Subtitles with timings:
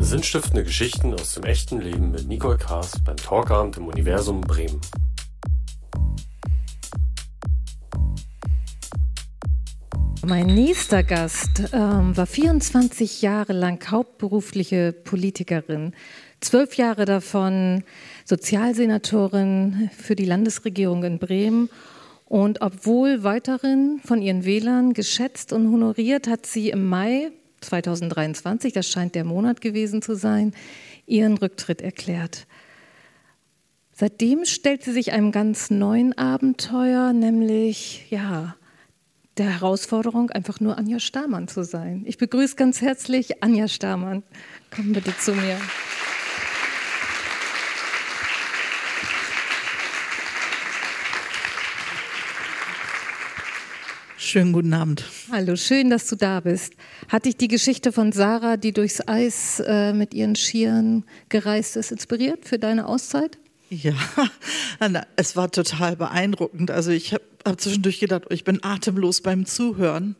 [0.00, 4.80] Sinnstiftende Geschichten aus dem echten Leben mit Nicole Kaas beim Talkabend im Universum Bremen.
[10.26, 15.92] Mein nächster Gast ähm, war 24 Jahre lang hauptberufliche Politikerin,
[16.40, 17.84] zwölf Jahre davon
[18.24, 21.70] Sozialsenatorin für die Landesregierung in Bremen.
[22.26, 27.30] Und obwohl weiterhin von ihren Wählern geschätzt und honoriert, hat sie im Mai
[27.64, 30.52] 2023, das scheint der Monat gewesen zu sein,
[31.06, 32.46] ihren Rücktritt erklärt.
[33.92, 38.56] Seitdem stellt sie sich einem ganz neuen Abenteuer, nämlich ja,
[39.36, 42.02] der Herausforderung, einfach nur Anja Stamann zu sein.
[42.06, 44.22] Ich begrüße ganz herzlich Anja Stamann.
[44.74, 45.58] Komm bitte zu mir.
[54.24, 55.04] Schönen guten Abend.
[55.30, 56.72] Hallo, schön, dass du da bist.
[57.08, 61.92] Hat dich die Geschichte von Sarah, die durchs Eis äh, mit ihren Skiern gereist ist,
[61.92, 63.36] inspiriert für deine Auszeit?
[63.68, 63.92] Ja,
[65.16, 66.70] es war total beeindruckend.
[66.70, 70.16] Also ich habe hab zwischendurch gedacht, ich bin atemlos beim Zuhören.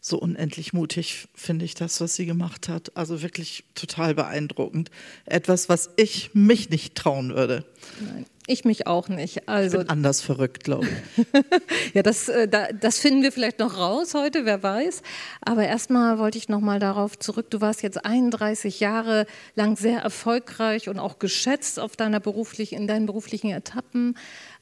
[0.00, 2.96] So unendlich mutig finde ich das, was sie gemacht hat.
[2.96, 4.90] Also wirklich total beeindruckend.
[5.24, 7.64] Etwas, was ich mich nicht trauen würde.
[8.00, 8.26] Nein.
[8.46, 9.48] Ich mich auch nicht.
[9.48, 11.26] Also, ich bin anders verrückt, glaube ich.
[11.94, 12.46] ja, das, äh,
[12.78, 15.00] das finden wir vielleicht noch raus heute, wer weiß.
[15.40, 17.48] Aber erstmal wollte ich noch mal darauf zurück.
[17.48, 22.86] Du warst jetzt 31 Jahre lang sehr erfolgreich und auch geschätzt auf deiner beruflich, in
[22.86, 24.14] deinen beruflichen Etappen.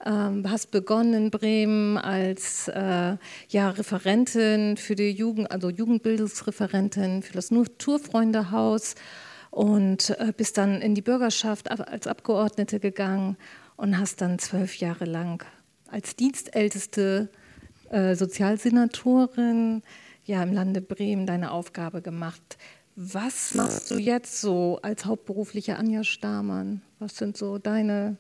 [0.07, 3.17] Ähm, hast begonnen in Bremen als äh,
[3.49, 8.95] ja, Referentin für die Jugend, also Jugendbildungsreferentin für das Naturfreundehaus
[9.51, 13.37] und äh, bist dann in die Bürgerschaft als Abgeordnete gegangen
[13.83, 15.45] und hast dann zwölf Jahre lang
[15.89, 17.29] als dienstälteste
[17.91, 19.83] äh, Sozialsenatorin
[20.25, 22.59] ja, im Lande Bremen deine Aufgabe gemacht.
[22.95, 26.81] Was machst du jetzt so als hauptberufliche Anja Stamann?
[27.01, 28.19] Was sind so deine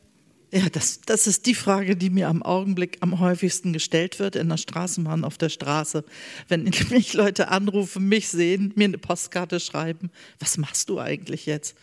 [0.55, 4.51] ja, das, das ist die Frage, die mir am Augenblick am häufigsten gestellt wird in
[4.51, 6.05] der Straßenbahn, auf der Straße.
[6.48, 11.74] Wenn mich Leute anrufen, mich sehen, mir eine Postkarte schreiben, was machst du eigentlich jetzt?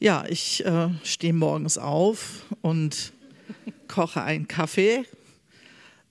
[0.00, 3.12] Ja, ich äh, stehe morgens auf und
[3.88, 5.04] koche einen Kaffee.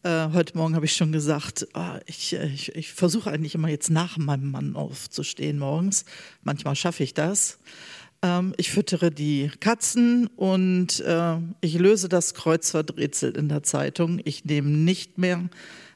[0.03, 3.69] Äh, heute Morgen habe ich schon gesagt, oh, ich, äh, ich, ich versuche eigentlich immer
[3.69, 6.03] jetzt nach meinem Mann aufzustehen morgens.
[6.43, 7.59] Manchmal schaffe ich das.
[8.21, 14.19] Ähm, ich füttere die Katzen und äh, ich löse das Kreuzworträtsel in der Zeitung.
[14.25, 15.47] Ich nehme nicht mehr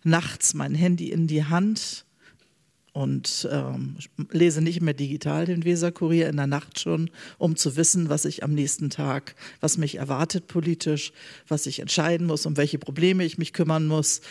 [0.06, 2.06] nachts mein Handy in die Hand
[2.94, 3.96] und ähm,
[4.31, 8.44] lese nicht mehr digital den Weserkurier in der Nacht schon, um zu wissen, was ich
[8.44, 11.13] am nächsten Tag, was mich erwartet politisch,
[11.47, 14.22] was ich entscheiden muss, um welche Probleme ich mich kümmern muss.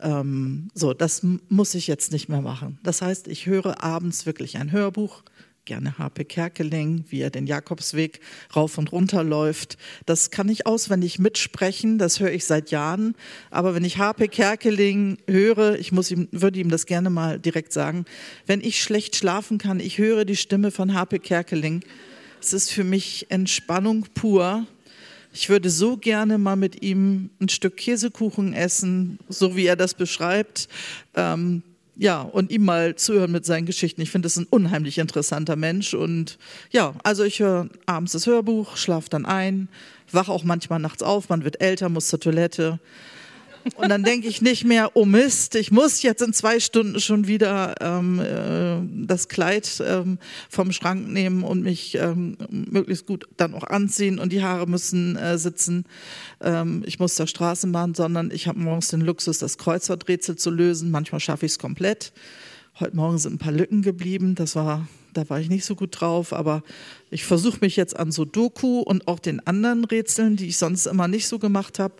[0.00, 2.78] Ähm, so, das muss ich jetzt nicht mehr machen.
[2.82, 5.22] Das heißt, ich höre abends wirklich ein Hörbuch
[5.64, 8.20] gerne Harpe Kerkeling, wie er den Jakobsweg
[8.54, 9.78] rauf und runter läuft.
[10.06, 13.14] Das kann ich auswendig mitsprechen, das höre ich seit Jahren.
[13.50, 17.72] Aber wenn ich Harpe Kerkeling höre, ich muss ihm, würde ihm das gerne mal direkt
[17.72, 18.04] sagen,
[18.46, 21.82] wenn ich schlecht schlafen kann, ich höre die Stimme von Harpe Kerkeling.
[22.40, 24.66] Es ist für mich Entspannung pur.
[25.32, 29.94] Ich würde so gerne mal mit ihm ein Stück Käsekuchen essen, so wie er das
[29.94, 30.68] beschreibt.
[31.14, 31.62] Ähm,
[31.96, 34.00] ja, und ihm mal zuhören mit seinen Geschichten.
[34.00, 35.94] Ich finde, es ein unheimlich interessanter Mensch.
[35.94, 36.38] Und
[36.70, 39.68] ja, also ich höre abends das Hörbuch, schlafe dann ein,
[40.10, 42.80] wache auch manchmal nachts auf, man wird älter, muss zur Toilette.
[43.76, 47.26] Und dann denke ich nicht mehr, oh Mist, ich muss jetzt in zwei Stunden schon
[47.26, 53.54] wieder ähm, äh, das Kleid ähm, vom Schrank nehmen und mich ähm, möglichst gut dann
[53.54, 55.84] auch anziehen und die Haare müssen äh, sitzen.
[56.40, 60.90] Ähm, ich muss zur Straßenbahn, sondern ich habe morgens den Luxus, das Kreuzworträtsel zu lösen.
[60.90, 62.12] Manchmal schaffe ich es komplett.
[62.80, 64.34] Heute Morgen sind ein paar Lücken geblieben.
[64.34, 66.62] Das war, da war ich nicht so gut drauf, aber
[67.10, 70.86] ich versuche mich jetzt an so Doku und auch den anderen Rätseln, die ich sonst
[70.86, 71.94] immer nicht so gemacht habe.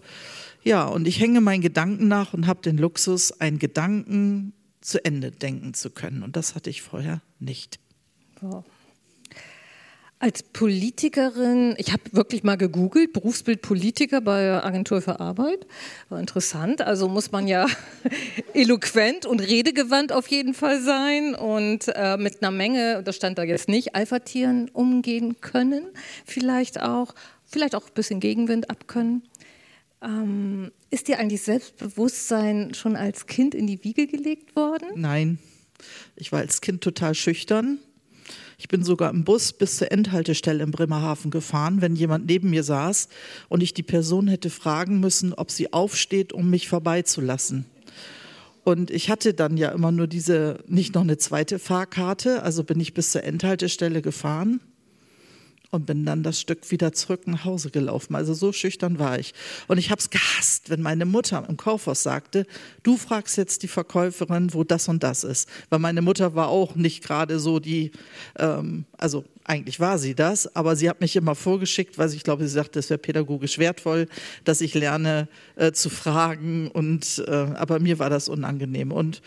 [0.65, 5.31] Ja, und ich hänge meinen Gedanken nach und habe den Luxus, einen Gedanken zu Ende
[5.31, 6.23] denken zu können.
[6.23, 7.79] Und das hatte ich vorher nicht.
[8.41, 8.65] Wow.
[10.21, 15.67] Als Politikerin, ich habe wirklich mal gegoogelt, Berufsbild Politiker bei Agentur für Arbeit.
[16.09, 16.81] War interessant.
[16.81, 17.67] Also muss man ja
[18.55, 23.43] eloquent und redegewandt auf jeden Fall sein und äh, mit einer Menge, das stand da
[23.43, 25.85] jetzt nicht, Alpha-Tieren umgehen können.
[26.25, 27.15] Vielleicht auch,
[27.45, 29.25] vielleicht auch ein bisschen Gegenwind abkönnen.
[30.05, 34.89] Ähm, ist dir eigentlich Selbstbewusstsein schon als Kind in die Wiege gelegt worden?
[34.95, 35.39] Nein,
[36.15, 37.79] ich war als Kind total schüchtern.
[38.59, 42.63] Ich bin sogar im Bus bis zur Endhaltestelle in Bremerhaven gefahren, wenn jemand neben mir
[42.63, 43.09] saß
[43.49, 47.65] und ich die Person hätte fragen müssen, ob sie aufsteht, um mich vorbeizulassen.
[48.63, 52.81] Und ich hatte dann ja immer nur diese, nicht noch eine zweite Fahrkarte, also bin
[52.81, 54.61] ich bis zur Endhaltestelle gefahren
[55.75, 58.15] und bin dann das Stück wieder zurück nach Hause gelaufen.
[58.15, 59.35] Also so schüchtern war ich.
[59.69, 62.47] Und ich habe es gehasst, wenn meine Mutter im Kaufhaus sagte,
[62.83, 65.49] du fragst jetzt die Verkäuferin, wo das und das ist.
[65.69, 67.93] Weil meine Mutter war auch nicht gerade so die,
[68.39, 72.47] ähm, also eigentlich war sie das, aber sie hat mich immer vorgeschickt, weil ich glaube,
[72.47, 74.09] sie sagte, es wäre pädagogisch wertvoll,
[74.45, 76.69] dass ich lerne äh, zu fragen.
[76.69, 78.91] Und äh, aber mir war das unangenehm.
[78.91, 79.21] Und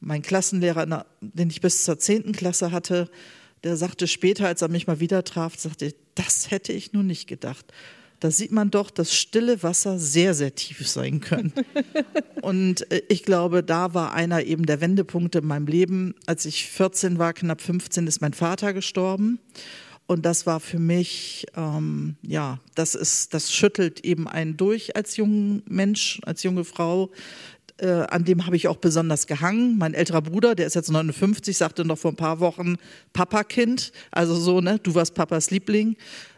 [0.00, 3.08] mein Klassenlehrer, den ich bis zur zehnten Klasse hatte,
[3.64, 7.26] der sagte später, als er mich mal wieder traf, sagte, das hätte ich nun nicht
[7.26, 7.72] gedacht.
[8.20, 11.52] Da sieht man doch, dass stille Wasser sehr, sehr tief sein können.
[12.42, 16.14] Und äh, ich glaube, da war einer eben der Wendepunkte in meinem Leben.
[16.26, 19.40] Als ich 14 war, knapp 15, ist mein Vater gestorben.
[20.06, 25.16] Und das war für mich, ähm, ja, das ist, das schüttelt eben einen durch als
[25.16, 27.10] junger Mensch, als junge Frau
[27.82, 29.76] äh, an dem habe ich auch besonders gehangen.
[29.76, 32.76] Mein älterer Bruder, der ist jetzt 59, sagte noch vor ein paar Wochen
[33.12, 33.92] Papakind.
[34.12, 35.96] Also so, ne, du warst Papas Liebling.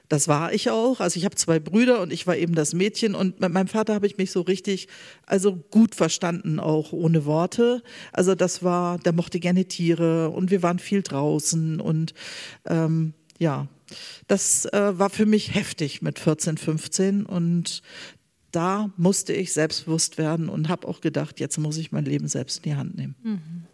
[0.08, 1.00] Das war ich auch.
[1.00, 3.14] Also ich habe zwei Brüder und ich war eben das Mädchen.
[3.14, 4.88] Und mit meinem Vater habe ich mich so richtig,
[5.26, 7.82] also gut verstanden, auch ohne Worte.
[8.12, 12.14] Also das war, der mochte gerne Tiere und wir waren viel draußen und
[12.66, 13.66] ähm, ja,
[14.28, 17.82] das äh, war für mich heftig mit 14, 15 und
[18.54, 22.58] da musste ich selbstbewusst werden und habe auch gedacht, jetzt muss ich mein Leben selbst
[22.58, 23.14] in die Hand nehmen.
[23.22, 23.64] Mhm.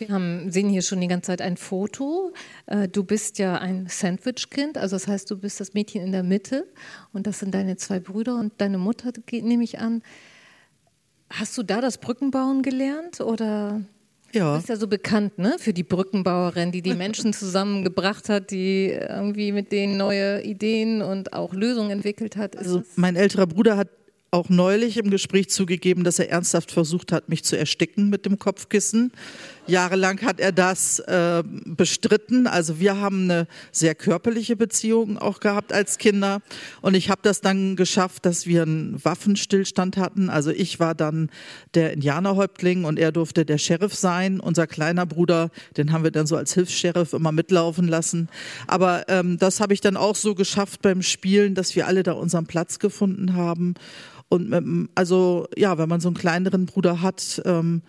[0.00, 2.32] Wir haben, sehen hier schon die ganze Zeit ein Foto.
[2.66, 6.22] Äh, du bist ja ein Sandwich-Kind, also das heißt, du bist das Mädchen in der
[6.22, 6.66] Mitte
[7.12, 10.02] und das sind deine zwei Brüder und deine Mutter, nehme ich an.
[11.28, 13.82] Hast du da das Brückenbauen gelernt oder?
[14.32, 14.52] Ja.
[14.52, 18.86] Du bist ja so bekannt, ne, für die Brückenbauerin, die die Menschen zusammengebracht hat, die
[18.90, 22.54] irgendwie mit denen neue Ideen und auch Lösungen entwickelt hat.
[22.54, 23.88] Ist also mein älterer Bruder hat
[24.30, 28.38] auch neulich im Gespräch zugegeben, dass er ernsthaft versucht hat, mich zu ersticken mit dem
[28.38, 29.12] Kopfkissen.
[29.66, 32.46] Jahrelang hat er das äh, bestritten.
[32.46, 36.40] Also wir haben eine sehr körperliche Beziehung auch gehabt als Kinder.
[36.80, 40.30] Und ich habe das dann geschafft, dass wir einen Waffenstillstand hatten.
[40.30, 41.30] Also ich war dann
[41.74, 44.40] der Indianerhäuptling und er durfte der Sheriff sein.
[44.40, 48.28] Unser kleiner Bruder, den haben wir dann so als Hilfs-Sheriff immer mitlaufen lassen.
[48.66, 52.12] Aber ähm, das habe ich dann auch so geschafft beim Spielen, dass wir alle da
[52.12, 53.74] unseren Platz gefunden haben.
[54.28, 57.82] Und ähm, also ja, wenn man so einen kleineren Bruder hat, ähm,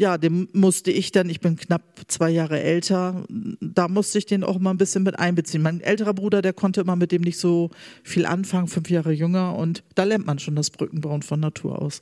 [0.00, 3.22] ja, dem musste ich dann, ich bin knapp zwei Jahre älter,
[3.60, 5.62] da musste ich den auch mal ein bisschen mit einbeziehen.
[5.62, 7.68] Mein älterer Bruder, der konnte immer mit dem nicht so
[8.02, 12.00] viel anfangen, fünf Jahre jünger und da lernt man schon das Brückenbauen von Natur aus.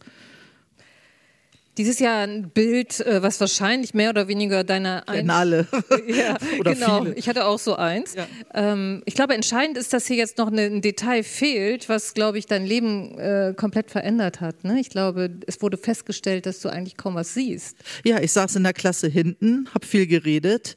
[1.79, 5.67] Dieses Jahr ein Bild, äh, was wahrscheinlich mehr oder weniger deiner Ein alle.
[6.09, 7.05] ja, oder genau.
[7.05, 7.15] Viele.
[7.15, 8.17] Ich hatte auch so eins.
[8.17, 8.27] Ja.
[8.53, 12.47] Ähm, ich glaube, entscheidend ist, dass hier jetzt noch ein Detail fehlt, was, glaube ich,
[12.47, 14.65] dein Leben äh, komplett verändert hat.
[14.65, 14.81] Ne?
[14.81, 17.77] Ich glaube, es wurde festgestellt, dass du eigentlich kaum was siehst.
[18.05, 20.75] Ja, ich saß in der Klasse hinten, habe viel geredet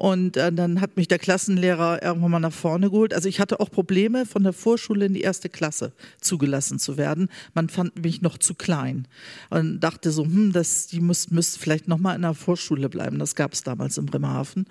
[0.00, 3.12] und äh, dann hat mich der Klassenlehrer irgendwann mal nach vorne geholt.
[3.12, 5.92] Also ich hatte auch Probleme, von der Vorschule in die erste Klasse
[6.22, 7.28] zugelassen zu werden.
[7.52, 9.06] Man fand mich noch zu klein
[9.50, 13.18] und dachte so, hm, das, die müssten müsst vielleicht noch mal in der Vorschule bleiben.
[13.18, 14.64] Das gab es damals in Bremerhaven.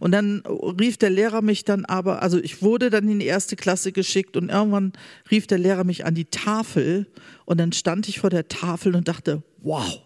[0.00, 0.42] Und dann
[0.78, 4.36] rief der Lehrer mich dann aber, also ich wurde dann in die erste Klasse geschickt
[4.36, 4.92] und irgendwann
[5.30, 7.06] rief der Lehrer mich an die Tafel
[7.46, 10.03] und dann stand ich vor der Tafel und dachte, wow,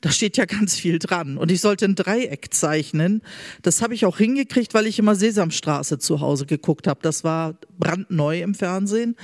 [0.00, 1.38] da steht ja ganz viel dran.
[1.38, 3.22] Und ich sollte ein Dreieck zeichnen.
[3.62, 7.00] Das habe ich auch hingekriegt, weil ich immer Sesamstraße zu Hause geguckt habe.
[7.02, 9.16] Das war brandneu im Fernsehen.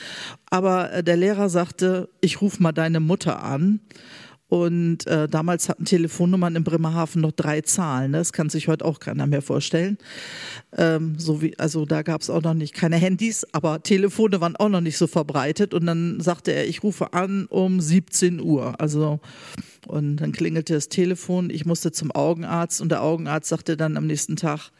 [0.50, 3.80] Aber äh, der Lehrer sagte, ich rufe mal deine Mutter an.
[4.48, 8.12] Und äh, damals hatten Telefonnummern in Bremerhaven noch drei Zahlen.
[8.12, 8.18] Ne?
[8.18, 9.98] Das kann sich heute auch keiner mehr vorstellen.
[10.76, 14.54] Ähm, so wie, also da gab es auch noch nicht keine Handys, aber Telefone waren
[14.54, 15.75] auch noch nicht so verbreitet.
[15.75, 18.80] Und dann sagte er, ich rufe an um 17 Uhr.
[18.80, 19.18] Also
[19.86, 21.50] und dann klingelte das Telefon.
[21.50, 24.70] Ich musste zum Augenarzt und der Augenarzt sagte dann am nächsten Tag,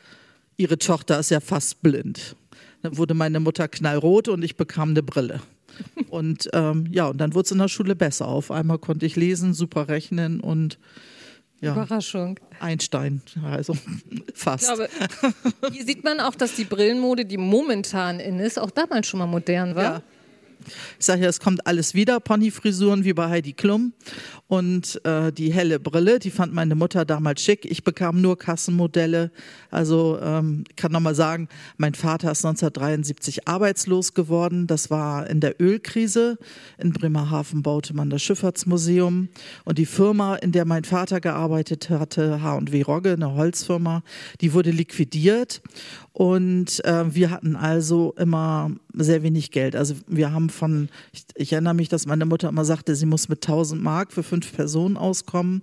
[0.57, 2.37] Ihre Tochter ist ja fast blind.
[2.83, 5.41] Dann wurde meine Mutter knallrot und ich bekam eine Brille.
[6.09, 8.29] Und ähm, ja, und dann wurde es in der Schule besser.
[8.29, 10.79] Auf einmal konnte ich lesen, super rechnen und
[11.61, 12.39] ja, Überraschung.
[12.61, 13.77] Einstein, also
[14.35, 14.71] fast.
[14.71, 14.89] Ich glaube,
[15.73, 19.27] hier sieht man auch, dass die Brillenmode, die momentan in ist, auch damals schon mal
[19.27, 19.83] modern war.
[19.83, 20.03] Ja.
[20.99, 23.93] Ich sage ja, es kommt alles wieder, Ponyfrisuren wie bei Heidi Klum.
[24.47, 27.65] Und äh, die helle Brille, die fand meine Mutter damals schick.
[27.65, 29.31] Ich bekam nur Kassenmodelle.
[29.71, 34.67] Also ähm, kann nochmal sagen, mein Vater ist 1973 arbeitslos geworden.
[34.67, 36.39] Das war in der Ölkrise.
[36.79, 39.29] In Bremerhaven baute man das Schifffahrtsmuseum.
[39.65, 44.03] Und die Firma, in der mein Vater gearbeitet hatte, H&W Rogge, eine Holzfirma,
[44.41, 45.63] die wurde liquidiert.
[46.13, 49.75] Und äh, wir hatten also immer sehr wenig Geld.
[49.75, 53.29] Also wir haben von, ich, ich, erinnere mich, dass meine Mutter immer sagte, sie muss
[53.29, 55.63] mit 1000 Mark für fünf Personen auskommen.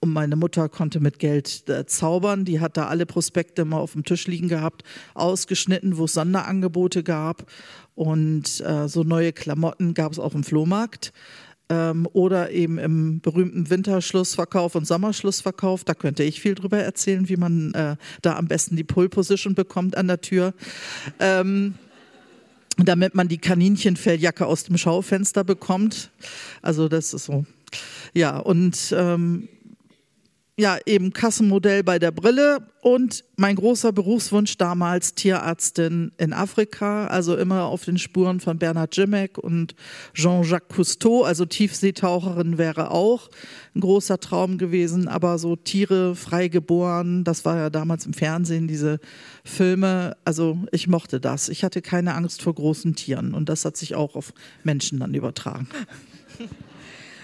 [0.00, 2.44] Und meine Mutter konnte mit Geld äh, zaubern.
[2.44, 4.82] Die hat da alle Prospekte mal auf dem Tisch liegen gehabt,
[5.14, 7.44] ausgeschnitten, wo es Sonderangebote gab.
[7.94, 11.12] Und äh, so neue Klamotten gab es auch im Flohmarkt
[11.70, 15.84] ähm, oder eben im berühmten Winterschlussverkauf und Sommerschlussverkauf.
[15.84, 19.54] Da könnte ich viel drüber erzählen, wie man äh, da am besten die Pole Position
[19.54, 20.52] bekommt an der Tür.
[21.20, 21.74] Ähm,
[22.84, 26.10] damit man die Kaninchenfelljacke aus dem Schaufenster bekommt.
[26.62, 27.44] Also das ist so.
[28.14, 29.48] Ja, und ähm,
[30.60, 37.34] ja, eben Kassenmodell bei der Brille und mein großer Berufswunsch damals Tierärztin in Afrika, also
[37.34, 39.74] immer auf den Spuren von Bernhard Jimmeck und
[40.12, 43.30] Jean-Jacques Cousteau, also Tiefseetaucherin wäre auch
[43.74, 49.00] ein großer Traum gewesen, aber so Tiere freigeboren, das war ja damals im Fernsehen, diese
[49.42, 51.48] Filme, also ich mochte das.
[51.48, 55.14] Ich hatte keine Angst vor großen Tieren und das hat sich auch auf Menschen dann
[55.14, 55.68] übertragen.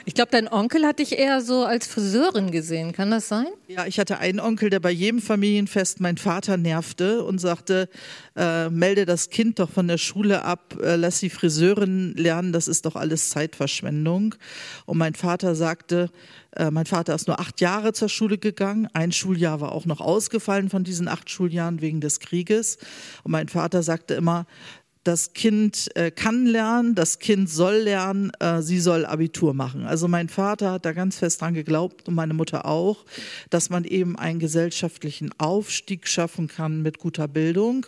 [0.08, 2.92] Ich glaube, dein Onkel hat dich eher so als Friseurin gesehen.
[2.92, 3.48] Kann das sein?
[3.66, 7.88] Ja, ich hatte einen Onkel, der bei jedem Familienfest meinen Vater nervte und sagte,
[8.36, 12.68] äh, melde das Kind doch von der Schule ab, äh, lass die Friseurin lernen, das
[12.68, 14.36] ist doch alles Zeitverschwendung.
[14.84, 16.08] Und mein Vater sagte,
[16.52, 18.88] äh, mein Vater ist nur acht Jahre zur Schule gegangen.
[18.92, 22.78] Ein Schuljahr war auch noch ausgefallen von diesen acht Schuljahren wegen des Krieges.
[23.24, 24.46] Und mein Vater sagte immer,
[25.06, 29.86] das Kind äh, kann lernen, das Kind soll lernen, äh, sie soll Abitur machen.
[29.86, 33.04] Also mein Vater hat da ganz fest dran geglaubt und meine Mutter auch,
[33.48, 37.86] dass man eben einen gesellschaftlichen Aufstieg schaffen kann mit guter Bildung.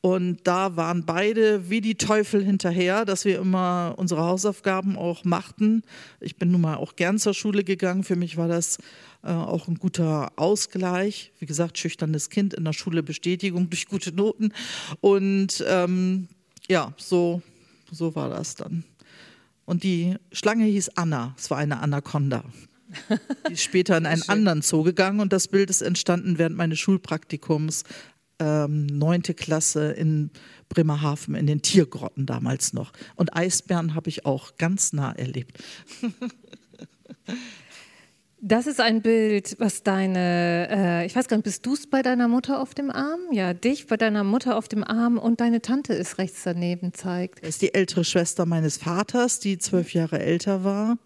[0.00, 5.82] Und da waren beide wie die Teufel hinterher, dass wir immer unsere Hausaufgaben auch machten.
[6.20, 8.04] Ich bin nun mal auch gern zur Schule gegangen.
[8.04, 8.78] Für mich war das
[9.24, 11.32] äh, auch ein guter Ausgleich.
[11.40, 14.52] Wie gesagt, schüchternes Kind in der Schule Bestätigung durch gute Noten.
[15.00, 16.28] Und ähm,
[16.72, 17.42] ja, so,
[17.90, 18.84] so war das dann.
[19.66, 22.44] Und die Schlange hieß Anna, es war eine Anaconda.
[23.48, 26.78] Die ist später in einen anderen Zoo gegangen und das Bild ist entstanden während meines
[26.78, 27.84] Schulpraktikums,
[28.38, 30.30] ähm, neunte Klasse in
[30.70, 32.92] Bremerhaven, in den Tiergrotten damals noch.
[33.16, 35.62] Und Eisbären habe ich auch ganz nah erlebt.
[38.44, 42.02] Das ist ein Bild, was deine, äh, ich weiß gar nicht, bist du es bei
[42.02, 43.20] deiner Mutter auf dem Arm?
[43.30, 47.40] Ja, dich bei deiner Mutter auf dem Arm und deine Tante ist rechts daneben zeigt.
[47.40, 50.98] Das ist die ältere Schwester meines Vaters, die zwölf Jahre älter war.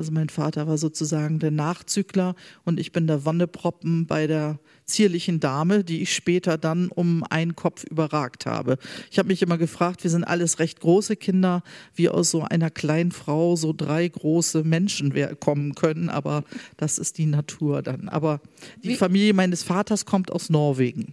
[0.00, 5.40] Also mein Vater war sozusagen der Nachzügler und ich bin der Wonneproppen bei der zierlichen
[5.40, 8.78] Dame, die ich später dann um einen Kopf überragt habe.
[9.10, 11.62] Ich habe mich immer gefragt, wir sind alles recht große Kinder,
[11.94, 16.44] wie aus so einer kleinen Frau so drei große Menschen kommen können, aber
[16.78, 18.08] das ist die Natur dann.
[18.08, 18.40] Aber
[18.82, 18.96] die wie?
[18.96, 21.12] Familie meines Vaters kommt aus Norwegen.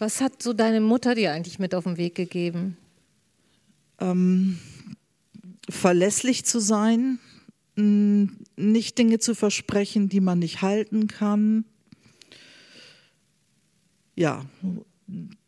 [0.00, 2.76] Was hat so deine Mutter dir eigentlich mit auf den Weg gegeben?
[4.00, 4.58] Ähm,
[5.68, 7.20] verlässlich zu sein,
[7.76, 11.64] nicht Dinge zu versprechen, die man nicht halten kann.
[14.14, 14.46] Ja,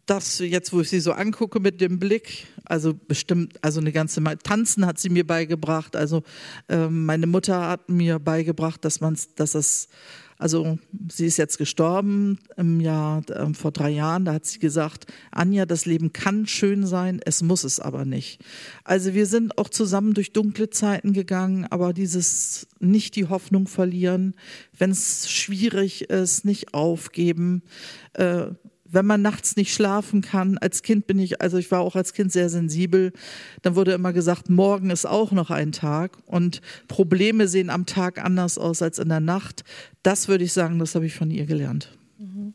[0.04, 4.20] das jetzt, wo ich sie so angucke mit dem Blick, also bestimmt, also eine ganze
[4.20, 4.36] Mal.
[4.36, 5.96] Tanzen hat sie mir beigebracht.
[5.96, 6.22] Also
[6.68, 9.88] äh, meine Mutter hat mir beigebracht, dass man, dass es
[10.38, 10.78] also
[11.10, 14.24] sie ist jetzt gestorben im Jahr äh, vor drei Jahren.
[14.24, 18.40] Da hat sie gesagt, Anja, das Leben kann schön sein, es muss es aber nicht.
[18.84, 24.34] Also wir sind auch zusammen durch dunkle Zeiten gegangen, aber dieses nicht die Hoffnung verlieren,
[24.76, 27.62] wenn es schwierig ist, nicht aufgeben.
[28.12, 28.46] Äh,
[28.90, 32.12] wenn man nachts nicht schlafen kann, als Kind bin ich, also ich war auch als
[32.12, 33.12] Kind sehr sensibel,
[33.62, 38.22] dann wurde immer gesagt, morgen ist auch noch ein Tag und Probleme sehen am Tag
[38.24, 39.64] anders aus als in der Nacht.
[40.02, 41.96] Das würde ich sagen, das habe ich von ihr gelernt.
[42.18, 42.54] Mhm.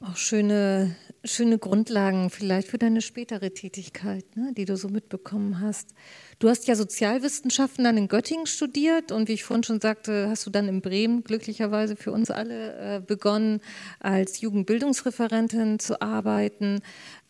[0.00, 5.94] Auch schöne, schöne Grundlagen vielleicht für deine spätere Tätigkeit, ne, die du so mitbekommen hast.
[6.38, 10.44] Du hast ja Sozialwissenschaften dann in Göttingen studiert und wie ich vorhin schon sagte, hast
[10.46, 13.60] du dann in Bremen glücklicherweise für uns alle äh, begonnen,
[14.00, 16.80] als Jugendbildungsreferentin zu arbeiten.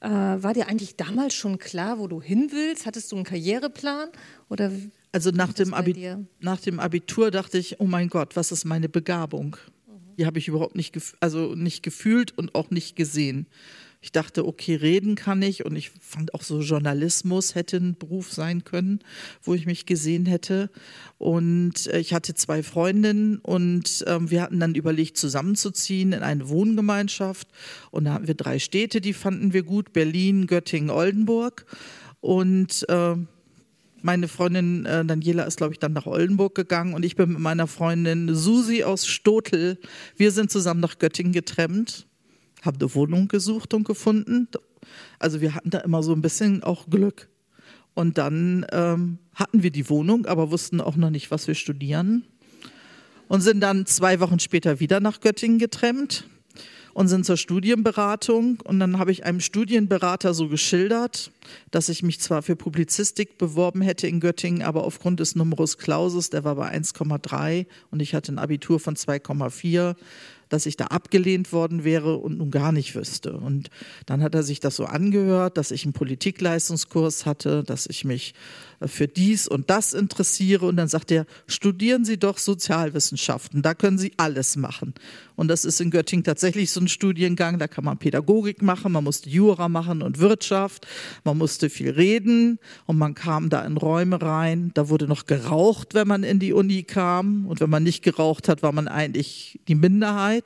[0.00, 2.86] Äh, war dir eigentlich damals schon klar, wo du hin willst?
[2.86, 4.08] Hattest du einen Karriereplan
[4.48, 4.72] oder
[5.14, 5.74] also nach dem,
[6.40, 9.58] nach dem Abitur dachte ich, oh mein Gott, was ist meine Begabung?
[10.18, 13.46] Die habe ich überhaupt nicht, also nicht gefühlt und auch nicht gesehen.
[14.04, 18.32] Ich dachte, okay, reden kann ich und ich fand auch so Journalismus hätte ein Beruf
[18.32, 18.98] sein können,
[19.42, 20.70] wo ich mich gesehen hätte.
[21.18, 26.48] Und äh, ich hatte zwei Freundinnen und ähm, wir hatten dann überlegt, zusammenzuziehen in eine
[26.48, 27.46] Wohngemeinschaft.
[27.92, 31.64] Und da hatten wir drei Städte, die fanden wir gut: Berlin, Göttingen, Oldenburg.
[32.20, 33.14] Und äh,
[34.00, 37.38] meine Freundin äh, Daniela ist, glaube ich, dann nach Oldenburg gegangen und ich bin mit
[37.38, 39.78] meiner Freundin Susi aus Stotel.
[40.16, 42.08] Wir sind zusammen nach Göttingen getrennt
[42.62, 44.48] habe eine Wohnung gesucht und gefunden.
[45.18, 47.28] Also wir hatten da immer so ein bisschen auch Glück.
[47.94, 52.24] Und dann ähm, hatten wir die Wohnung, aber wussten auch noch nicht, was wir studieren.
[53.28, 56.24] und sind dann zwei Wochen später wieder nach Göttingen getrennt
[56.94, 58.60] und sind zur Studienberatung.
[58.62, 61.30] Und dann habe ich einem Studienberater so geschildert,
[61.70, 66.30] dass ich mich zwar für Publizistik beworben hätte in Göttingen, aber aufgrund des Numerus Clausus,
[66.30, 69.96] der war bei 1,3 und ich hatte ein Abitur von 2,4,
[70.52, 73.32] dass ich da abgelehnt worden wäre und nun gar nicht wüsste.
[73.36, 73.70] Und
[74.06, 78.34] dann hat er sich das so angehört, dass ich einen Politikleistungskurs hatte, dass ich mich
[78.86, 80.66] für dies und das interessiere.
[80.66, 84.94] Und dann sagt er, studieren Sie doch Sozialwissenschaften, da können Sie alles machen.
[85.36, 89.04] Und das ist in Göttingen tatsächlich so ein Studiengang, da kann man Pädagogik machen, man
[89.04, 90.86] musste Jura machen und Wirtschaft,
[91.24, 94.70] man musste viel reden und man kam da in Räume rein.
[94.74, 97.46] Da wurde noch geraucht, wenn man in die Uni kam.
[97.46, 100.41] Und wenn man nicht geraucht hat, war man eigentlich die Minderheit.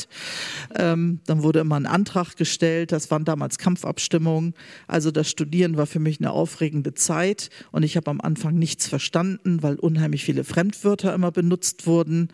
[0.75, 4.55] Ähm, dann wurde immer ein Antrag gestellt, das waren damals Kampfabstimmungen.
[4.87, 8.87] Also das Studieren war für mich eine aufregende Zeit und ich habe am Anfang nichts
[8.87, 12.29] verstanden, weil unheimlich viele Fremdwörter immer benutzt wurden.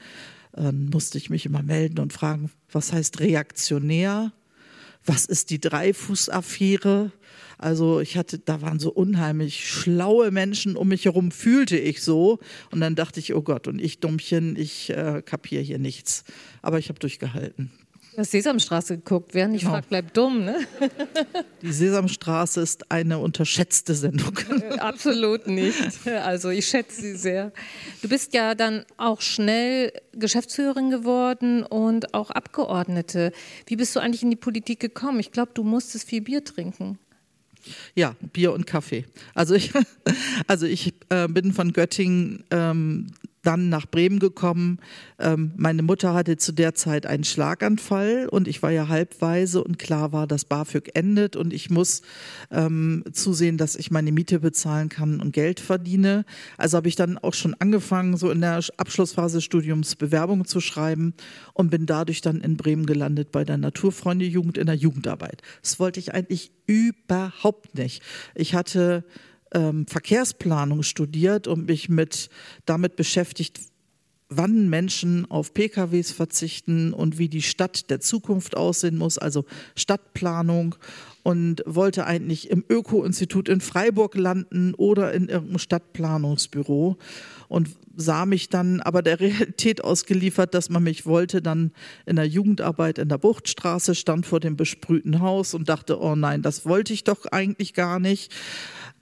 [0.53, 4.33] Dann musste ich mich immer melden und fragen, was heißt reaktionär?
[5.05, 7.11] Was ist die Dreifuß-Affäre?
[7.63, 12.41] Also ich hatte, da waren so unheimlich schlaue Menschen um mich herum, fühlte ich so.
[12.73, 16.25] Und dann dachte ich, oh Gott, und ich Dummchen, ich äh, kapiere hier nichts.
[16.61, 17.71] Aber ich habe durchgehalten.
[18.13, 19.33] Du hast Sesamstraße geguckt.
[19.33, 19.75] Wer nicht genau.
[19.75, 20.45] fragt, bleibt dumm.
[20.45, 20.67] Ne?
[21.63, 24.39] Die Sesamstraße ist eine unterschätzte Sendung.
[24.61, 26.07] Äh, absolut nicht.
[26.07, 27.53] Also ich schätze sie sehr.
[28.03, 33.33] Du bist ja dann auch schnell Geschäftsführerin geworden und auch Abgeordnete.
[33.67, 35.21] Wie bist du eigentlich in die Politik gekommen?
[35.21, 36.99] Ich glaube, du musstest viel Bier trinken.
[37.95, 39.05] Ja, Bier und Kaffee.
[39.35, 39.73] Also ich,
[40.47, 43.09] also ich äh, bin von Göttingen ähm,
[43.43, 44.79] dann nach Bremen gekommen.
[45.19, 49.79] Ähm, meine Mutter hatte zu der Zeit einen Schlaganfall und ich war ja halbweise und
[49.79, 52.03] klar war, dass BAföG endet und ich muss
[52.51, 56.25] ähm, zusehen, dass ich meine Miete bezahlen kann und Geld verdiene.
[56.57, 60.61] Also habe ich dann auch schon angefangen, so in der Abschlussphase des Studiums Bewerbungen zu
[60.61, 61.15] schreiben
[61.53, 65.43] und bin dadurch dann in Bremen gelandet bei der Naturfreunde Jugend in der Jugendarbeit.
[65.63, 68.03] Das wollte ich eigentlich überhaupt nicht.
[68.35, 69.05] Ich hatte
[69.53, 72.29] ähm, Verkehrsplanung studiert und mich mit
[72.67, 73.61] damit beschäftigt,
[74.37, 79.45] wann Menschen auf PKWs verzichten und wie die Stadt der Zukunft aussehen muss, also
[79.77, 80.75] Stadtplanung
[81.23, 86.97] und wollte eigentlich im Öko-Institut in Freiburg landen oder in irgendeinem Stadtplanungsbüro
[87.49, 91.73] und sah mich dann aber der Realität ausgeliefert, dass man mich wollte, dann
[92.07, 96.43] in der Jugendarbeit in der Buchtstraße, stand vor dem besprühten Haus und dachte, oh nein,
[96.43, 98.33] das wollte ich doch eigentlich gar nicht.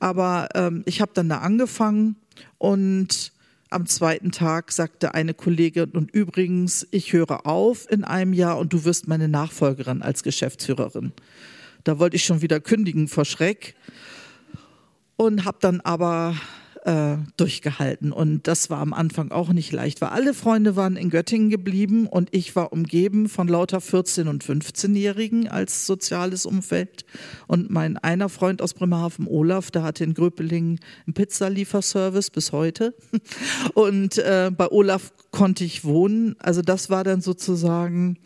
[0.00, 2.16] Aber ähm, ich habe dann da angefangen
[2.58, 3.32] und
[3.68, 8.72] am zweiten Tag sagte eine Kollegin, und übrigens, ich höre auf in einem Jahr und
[8.72, 11.12] du wirst meine Nachfolgerin als Geschäftsführerin.
[11.84, 13.76] Da wollte ich schon wieder kündigen vor Schreck
[15.16, 16.34] und habe dann aber
[16.84, 18.12] äh, durchgehalten.
[18.12, 22.06] Und das war am Anfang auch nicht leicht, weil alle Freunde waren in Göttingen geblieben
[22.06, 27.04] und ich war umgeben von lauter 14- und 15-Jährigen als soziales Umfeld.
[27.46, 32.94] Und mein einer Freund aus Bremerhaven, Olaf, der hatte in Gröpelingen einen Pizzalieferservice bis heute.
[33.74, 36.36] Und äh, bei Olaf konnte ich wohnen.
[36.38, 38.18] Also das war dann sozusagen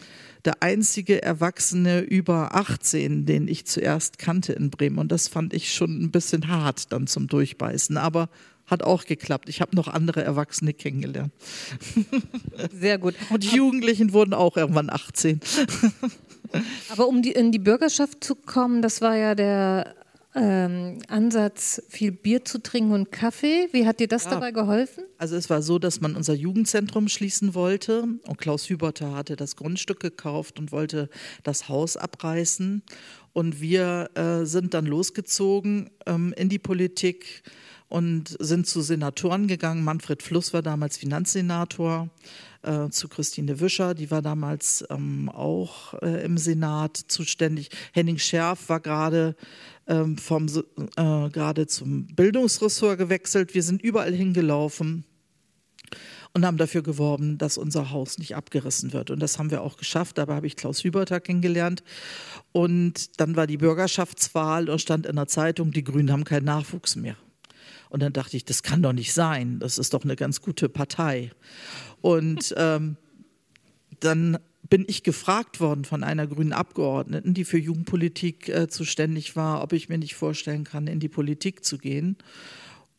[0.45, 4.99] der einzige Erwachsene über 18, den ich zuerst kannte in Bremen.
[4.99, 7.97] Und das fand ich schon ein bisschen hart dann zum Durchbeißen.
[7.97, 8.29] Aber
[8.67, 9.49] hat auch geklappt.
[9.49, 11.33] Ich habe noch andere Erwachsene kennengelernt.
[12.73, 13.15] Sehr gut.
[13.31, 15.41] Und die Jugendlichen wurden auch irgendwann 18.
[16.89, 19.95] Aber um die, in die Bürgerschaft zu kommen, das war ja der
[20.35, 23.69] ähm, Ansatz, viel Bier zu trinken und Kaffee.
[23.73, 24.31] Wie hat dir das ja.
[24.31, 25.05] dabei geholfen?
[25.17, 29.57] Also es war so, dass man unser Jugendzentrum schließen wollte und Klaus Hüberter hatte das
[29.57, 31.09] Grundstück gekauft und wollte
[31.45, 32.83] das Haus abreißen.
[33.33, 37.43] Und wir äh, sind dann losgezogen ähm, in die Politik
[37.89, 39.85] und sind zu Senatoren gegangen.
[39.85, 42.09] Manfred Fluss war damals Finanzsenator,
[42.65, 47.71] äh, zu Christine Wischer, die war damals ähm, auch äh, im Senat zuständig.
[47.93, 49.37] Henning Scherf war gerade
[49.87, 50.17] ähm,
[50.97, 53.55] äh, zum Bildungsressort gewechselt.
[53.55, 55.05] Wir sind überall hingelaufen
[56.33, 59.11] und haben dafür geworben, dass unser Haus nicht abgerissen wird.
[59.11, 60.19] Und das haben wir auch geschafft.
[60.19, 61.85] Dabei habe ich Klaus Hüberter kennengelernt.
[62.51, 66.97] Und dann war die Bürgerschaftswahl und stand in der Zeitung, die Grünen haben keinen Nachwuchs
[66.97, 67.17] mehr.
[67.89, 69.61] Und dann dachte ich, das kann doch nicht sein.
[69.61, 71.31] Das ist doch eine ganz gute Partei.
[72.05, 72.99] Und ähm,
[74.01, 74.37] dann
[74.69, 79.73] bin ich gefragt worden von einer grünen Abgeordneten, die für Jugendpolitik äh, zuständig war, ob
[79.73, 82.19] ich mir nicht vorstellen kann, in die Politik zu gehen.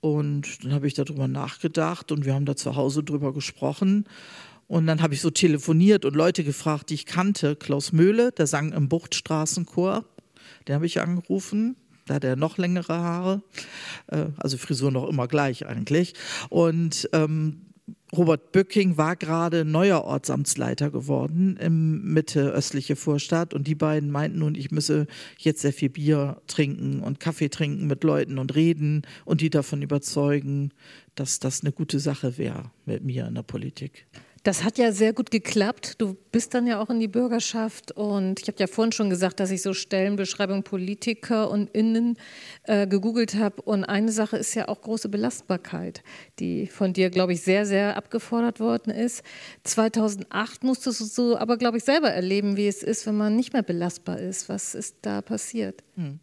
[0.01, 4.05] Und dann habe ich darüber nachgedacht und wir haben da zu Hause drüber gesprochen.
[4.65, 7.55] Und dann habe ich so telefoniert und Leute gefragt, die ich kannte.
[7.55, 10.03] Klaus Möhle, der sang im Buchtstraßenchor,
[10.67, 11.75] den habe ich angerufen.
[12.07, 13.43] Da hat er noch längere Haare,
[14.07, 16.15] äh, also Frisur noch immer gleich eigentlich.
[16.49, 17.64] Und ähm,
[18.13, 24.39] Robert Bücking war gerade neuer Ortsamtsleiter geworden im Mitte östliche Vorstadt und die beiden meinten
[24.39, 29.01] nun, ich müsse jetzt sehr viel Bier trinken und Kaffee trinken mit Leuten und reden
[29.25, 30.71] und die davon überzeugen,
[31.15, 34.05] dass das eine gute Sache wäre mit mir in der Politik.
[34.45, 35.95] Das hat ja sehr gut geklappt.
[35.97, 39.39] Du bist dann ja auch in die Bürgerschaft und ich habe ja vorhin schon gesagt,
[39.39, 42.19] dass ich so Stellenbeschreibung Politiker und Innen
[42.65, 43.63] äh, gegoogelt habe.
[43.63, 46.03] Und eine Sache ist ja auch große Belastbarkeit,
[46.37, 49.23] die von dir, glaube ich, sehr, sehr abgefordert worden ist.
[49.63, 53.63] 2008 musstest du aber, glaube ich, selber erleben, wie es ist, wenn man nicht mehr
[53.63, 54.47] belastbar ist.
[54.47, 55.83] Was ist da passiert?
[55.95, 56.19] Hm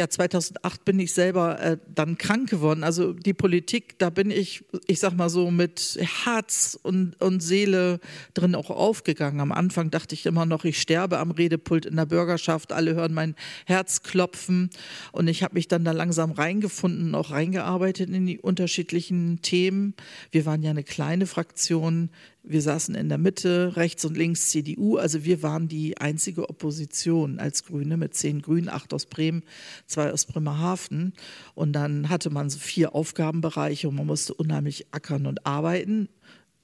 [0.00, 2.84] ja, 2008 bin ich selber äh, dann krank geworden.
[2.84, 8.00] Also die Politik, da bin ich, ich sag mal so, mit Herz und, und Seele
[8.32, 9.40] drin auch aufgegangen.
[9.40, 12.72] Am Anfang dachte ich immer noch, ich sterbe am Redepult in der Bürgerschaft.
[12.72, 13.36] Alle hören mein
[13.66, 14.70] Herz klopfen.
[15.12, 19.92] Und ich habe mich dann da langsam reingefunden, auch reingearbeitet in die unterschiedlichen Themen.
[20.30, 22.08] Wir waren ja eine kleine Fraktion.
[22.50, 24.96] Wir saßen in der Mitte, rechts und links CDU.
[24.96, 29.44] Also wir waren die einzige Opposition als Grüne mit zehn Grünen, acht aus Bremen,
[29.86, 31.12] zwei aus Bremerhaven.
[31.54, 36.08] Und dann hatte man so vier Aufgabenbereiche und man musste unheimlich ackern und arbeiten.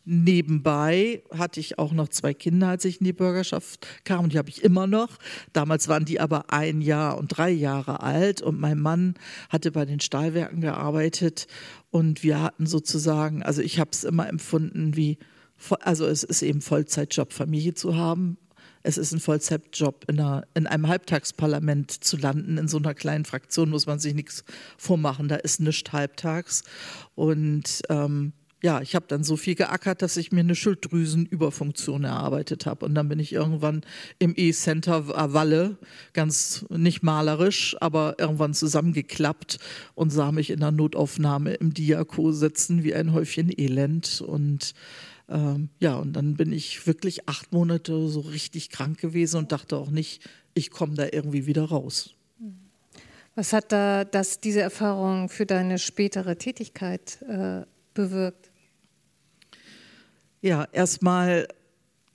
[0.05, 4.25] Nebenbei hatte ich auch noch zwei Kinder, als ich in die Bürgerschaft kam.
[4.25, 5.19] Und die habe ich immer noch.
[5.53, 8.43] Damals waren die aber ein Jahr und drei Jahre alt.
[8.43, 9.15] Und mein Mann
[9.51, 11.47] hatte bei den Stahlwerken gearbeitet.
[11.93, 15.19] Und wir hatten sozusagen, also ich habe es immer empfunden wie
[15.81, 18.39] also es ist eben Vollzeitjob, Familie zu haben.
[18.83, 22.57] Es ist ein Vollzeitjob, in, einer, in einem Halbtagsparlament zu landen.
[22.57, 24.45] In so einer kleinen Fraktion muss man sich nichts
[24.79, 25.29] vormachen.
[25.29, 26.63] Da ist nichts halbtags.
[27.17, 32.65] Und ähm, ja, ich habe dann so viel geackert, dass ich mir eine Schilddrüsenüberfunktion erarbeitet
[32.65, 32.87] habe.
[32.87, 33.83] Und dann bin ich irgendwann
[34.19, 35.79] im E-Center Walle,
[36.15, 39.59] ganz nicht malerisch, aber irgendwann zusammengeklappt
[39.95, 44.21] und sah mich in der Notaufnahme im Diako sitzen wie ein Häufchen Elend.
[44.21, 44.75] Und
[45.29, 49.77] ähm, ja, und dann bin ich wirklich acht Monate so richtig krank gewesen und dachte
[49.77, 52.15] auch nicht, ich komme da irgendwie wieder raus.
[53.35, 58.51] Was hat da das, diese Erfahrung für deine spätere Tätigkeit äh, bewirkt?
[60.41, 61.49] Ja, erstmal,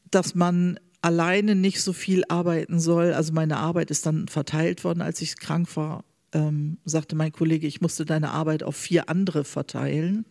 [0.10, 3.14] dass man alleine nicht so viel arbeiten soll.
[3.14, 6.06] Also meine Arbeit ist dann verteilt worden, als ich krank war.
[6.34, 10.26] Ähm, sagte mein Kollege, ich musste deine Arbeit auf vier andere verteilen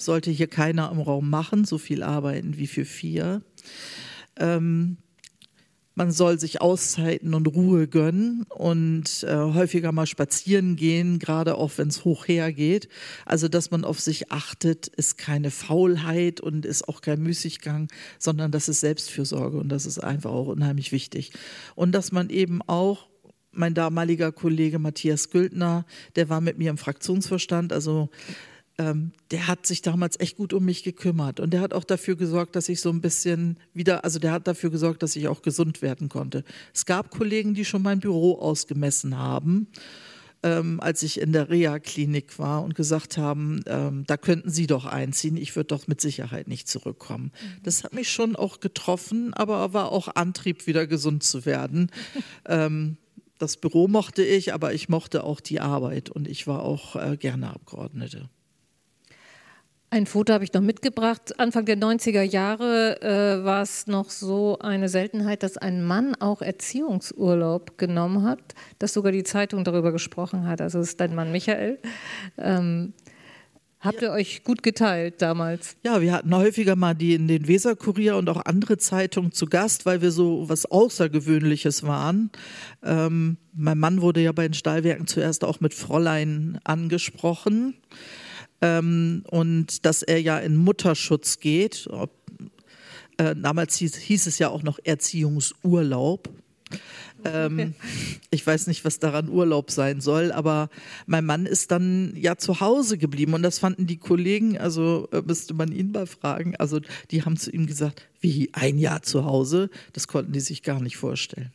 [0.00, 3.42] sollte hier keiner im Raum machen, so viel arbeiten wie für vier.
[4.36, 4.98] Ähm,
[6.00, 11.72] man soll sich Auszeiten und Ruhe gönnen und äh, häufiger mal spazieren gehen, gerade auch
[11.76, 12.88] wenn es hoch hergeht.
[13.26, 18.50] Also, dass man auf sich achtet, ist keine Faulheit und ist auch kein Müßiggang, sondern
[18.50, 21.32] das ist Selbstfürsorge und das ist einfach auch unheimlich wichtig.
[21.74, 23.10] Und dass man eben auch
[23.52, 25.84] mein damaliger Kollege Matthias Güldner,
[26.16, 28.08] der war mit mir im Fraktionsvorstand, also
[28.80, 32.16] ähm, der hat sich damals echt gut um mich gekümmert und der hat auch dafür
[32.16, 35.42] gesorgt, dass ich so ein bisschen wieder, also der hat dafür gesorgt, dass ich auch
[35.42, 36.44] gesund werden konnte.
[36.72, 39.68] Es gab Kollegen, die schon mein Büro ausgemessen haben.
[40.42, 44.86] Ähm, als ich in der Reha-Klinik war und gesagt haben, ähm, da könnten Sie doch
[44.86, 47.24] einziehen, ich würde doch mit Sicherheit nicht zurückkommen.
[47.24, 47.62] Mhm.
[47.64, 51.90] Das hat mich schon auch getroffen, aber war auch Antrieb, wieder gesund zu werden.
[52.46, 52.96] ähm,
[53.38, 57.18] das Büro mochte ich, aber ich mochte auch die Arbeit und ich war auch äh,
[57.18, 58.30] gerne Abgeordnete.
[59.92, 61.40] Ein Foto habe ich noch mitgebracht.
[61.40, 66.42] Anfang der 90er Jahre äh, war es noch so eine Seltenheit, dass ein Mann auch
[66.42, 70.60] Erziehungsurlaub genommen hat, dass sogar die Zeitung darüber gesprochen hat.
[70.60, 71.80] Also es ist dein Mann Michael.
[72.38, 72.92] Ähm,
[73.80, 75.74] habt ihr euch gut geteilt damals?
[75.84, 79.86] Ja, wir hatten häufiger mal die in den Weserkurier und auch andere Zeitungen zu Gast,
[79.86, 82.30] weil wir so was Außergewöhnliches waren.
[82.84, 87.74] Ähm, mein Mann wurde ja bei den Stahlwerken zuerst auch mit Fräulein angesprochen
[88.62, 91.88] ähm, und dass er ja in Mutterschutz geht.
[91.90, 92.10] Ob,
[93.16, 96.28] äh, damals hieß, hieß, es ja auch noch Erziehungsurlaub.
[97.24, 97.74] Ähm,
[98.30, 100.70] ich weiß nicht, was daran Urlaub sein soll, aber
[101.06, 105.20] mein Mann ist dann ja zu Hause geblieben und das fanden die Kollegen, also äh,
[105.20, 109.24] müsste man ihn mal fragen, also die haben zu ihm gesagt, wie ein Jahr zu
[109.24, 111.52] Hause, das konnten die sich gar nicht vorstellen.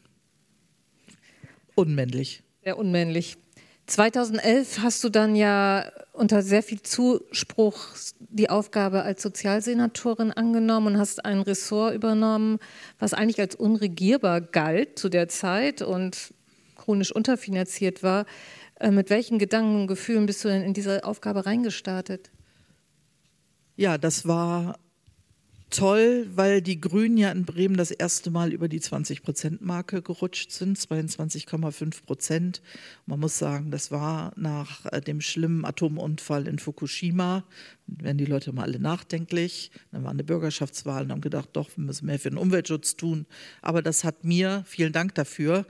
[1.73, 2.43] Unmännlich.
[2.63, 3.37] Sehr unmännlich.
[3.87, 7.77] 2011 hast du dann ja unter sehr viel Zuspruch
[8.19, 12.59] die Aufgabe als Sozialsenatorin angenommen und hast ein Ressort übernommen,
[12.99, 16.33] was eigentlich als unregierbar galt zu der Zeit und
[16.75, 18.25] chronisch unterfinanziert war.
[18.79, 22.31] Äh, mit welchen Gedanken und Gefühlen bist du denn in diese Aufgabe reingestartet?
[23.75, 24.79] Ja, das war
[25.69, 30.77] toll, weil die Grünen ja in Bremen das erste Mal über die 20-Prozent-Marke gerutscht sind,
[30.77, 32.61] 22,5 Prozent.
[33.05, 37.43] Man muss sagen, das war nach äh, dem schlimmen Atomunfall in Fukushima,
[37.87, 39.71] werden die Leute mal alle nachdenklich.
[39.91, 43.25] Dann war eine Bürgerschaftswahl und haben gedacht, doch, wir müssen mehr für den Umweltschutz tun.
[43.61, 45.65] Aber das hat mir, vielen Dank dafür,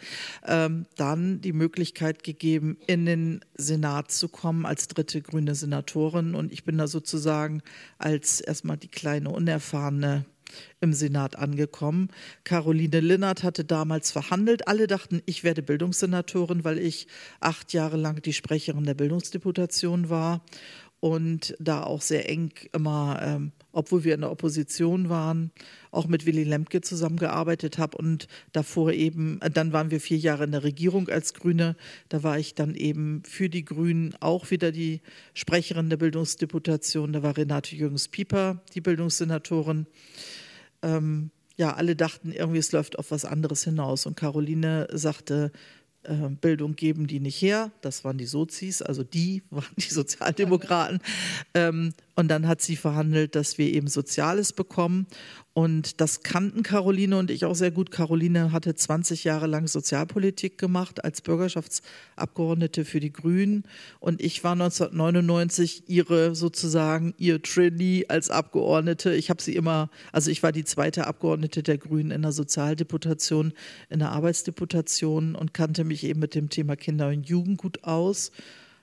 [0.45, 6.35] ähm, dann die Möglichkeit gegeben, in den Senat zu kommen als dritte grüne Senatorin.
[6.35, 7.61] Und ich bin da sozusagen
[7.97, 9.84] als erstmal die kleine Unerfahrene
[10.79, 12.09] im Senat angekommen.
[12.43, 14.67] Caroline Linnert hatte damals verhandelt.
[14.67, 17.07] Alle dachten, ich werde Bildungssenatorin, weil ich
[17.39, 20.43] acht Jahre lang die Sprecherin der Bildungsdeputation war
[20.99, 25.51] und da auch sehr eng immer, ähm, obwohl wir in der Opposition waren,
[25.91, 30.45] auch mit Willy Lemke zusammengearbeitet habe und davor eben, äh, dann waren wir vier Jahre
[30.45, 31.75] in der Regierung als Grüne,
[32.09, 35.01] da war ich dann eben für die Grünen auch wieder die
[35.33, 39.87] Sprecherin der Bildungsdeputation, da war Renate Jürgens-Pieper, die Bildungssenatorin.
[40.81, 44.05] Ähm, ja, alle dachten irgendwie, es läuft auf was anderes hinaus.
[44.05, 45.51] Und Caroline sagte,
[46.03, 47.71] äh, Bildung geben die nicht her.
[47.81, 50.99] Das waren die Sozis, also die waren die Sozialdemokraten.
[51.53, 55.05] Ähm, und dann hat sie verhandelt, dass wir eben Soziales bekommen.
[55.53, 57.91] Und das kannten Caroline und ich auch sehr gut.
[57.91, 63.63] Caroline hatte 20 Jahre lang Sozialpolitik gemacht als Bürgerschaftsabgeordnete für die Grünen.
[63.99, 69.13] Und ich war 1999 ihre sozusagen, ihr Trainee als Abgeordnete.
[69.13, 73.53] Ich habe sie immer, also ich war die zweite Abgeordnete der Grünen in der Sozialdeputation,
[73.89, 78.31] in der Arbeitsdeputation und kannte mich eben mit dem Thema Kinder und Jugend gut aus.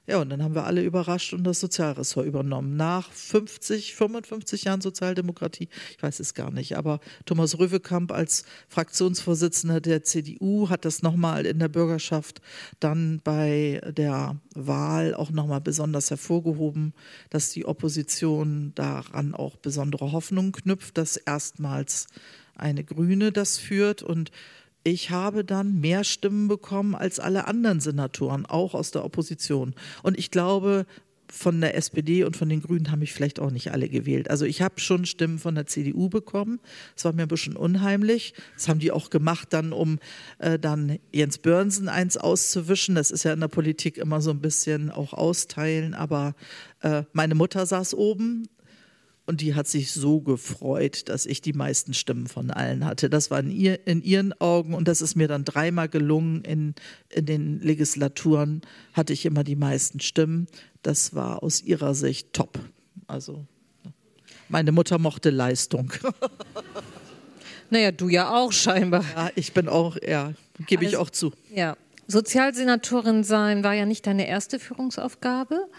[0.09, 2.77] Ja, und dann haben wir alle überrascht und das Sozialressort übernommen.
[2.77, 9.81] Nach 50, 55 Jahren Sozialdemokratie, ich weiß es gar nicht, aber Thomas Röwekamp als Fraktionsvorsitzender
[9.81, 12.43] der CDU hat das nochmal in der Bürgerschaft
[12.81, 16.95] dann bei der Wahl auch nochmal besonders hervorgehoben,
[17.31, 22.09] dass die Opposition daran auch besondere Hoffnung knüpft, dass erstmals
[22.57, 24.33] eine Grüne das führt und
[24.85, 29.75] ich habe dann mehr Stimmen bekommen als alle anderen Senatoren, auch aus der Opposition.
[30.03, 30.87] Und ich glaube,
[31.33, 34.29] von der SPD und von den Grünen haben mich vielleicht auch nicht alle gewählt.
[34.29, 36.61] Also ich habe schon Stimmen von der CDU bekommen.
[36.95, 38.35] Das war mir ein bisschen unheimlich.
[38.55, 39.99] Das haben die auch gemacht, dann um
[40.38, 42.97] äh, dann Jens Börnsen eins auszuwischen.
[42.97, 45.95] Das ist ja in der Politik immer so ein bisschen auch austeilen.
[45.95, 46.35] Aber
[46.81, 48.47] äh, meine Mutter saß oben
[49.27, 53.09] und die hat sich so gefreut, dass ich die meisten Stimmen von allen hatte.
[53.09, 56.43] Das war in, ihr, in ihren Augen und das ist mir dann dreimal gelungen.
[56.45, 56.75] In,
[57.09, 60.49] in den Legislaturen hatte ich immer die meisten Stimmen.
[60.83, 62.59] Das war aus ihrer Sicht top.
[63.07, 63.47] Also
[64.49, 65.93] meine Mutter mochte Leistung.
[67.73, 69.03] Naja, du ja auch scheinbar.
[69.17, 70.35] Ja, ich bin auch, ja,
[70.67, 71.33] gebe ich also, auch zu.
[71.55, 71.75] Ja.
[72.07, 75.71] Sozialsenatorin sein war ja nicht deine erste Führungsaufgabe.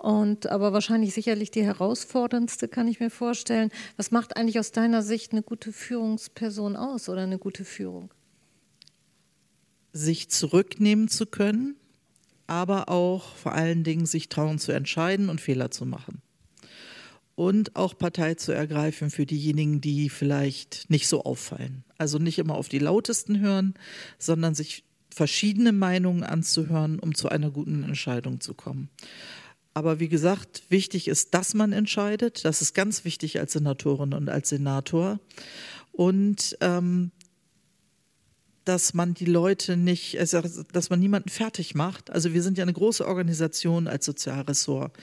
[0.00, 3.70] Und aber wahrscheinlich sicherlich die herausforderndste, kann ich mir vorstellen.
[3.98, 8.10] Was macht eigentlich aus deiner Sicht eine gute Führungsperson aus oder eine gute Führung?
[9.92, 11.76] Sich zurücknehmen zu können,
[12.46, 16.22] aber auch vor allen Dingen sich trauen zu entscheiden und Fehler zu machen.
[17.34, 21.84] Und auch Partei zu ergreifen für diejenigen, die vielleicht nicht so auffallen.
[21.98, 23.74] Also nicht immer auf die lautesten hören,
[24.18, 28.88] sondern sich verschiedene Meinungen anzuhören, um zu einer guten Entscheidung zu kommen.
[29.72, 32.44] Aber wie gesagt, wichtig ist, dass man entscheidet.
[32.44, 35.20] Das ist ganz wichtig als Senatorin und als Senator.
[35.92, 37.12] Und ähm,
[38.64, 42.10] dass man die Leute nicht, also dass man niemanden fertig macht.
[42.10, 44.96] Also wir sind ja eine große Organisation als Sozialressort,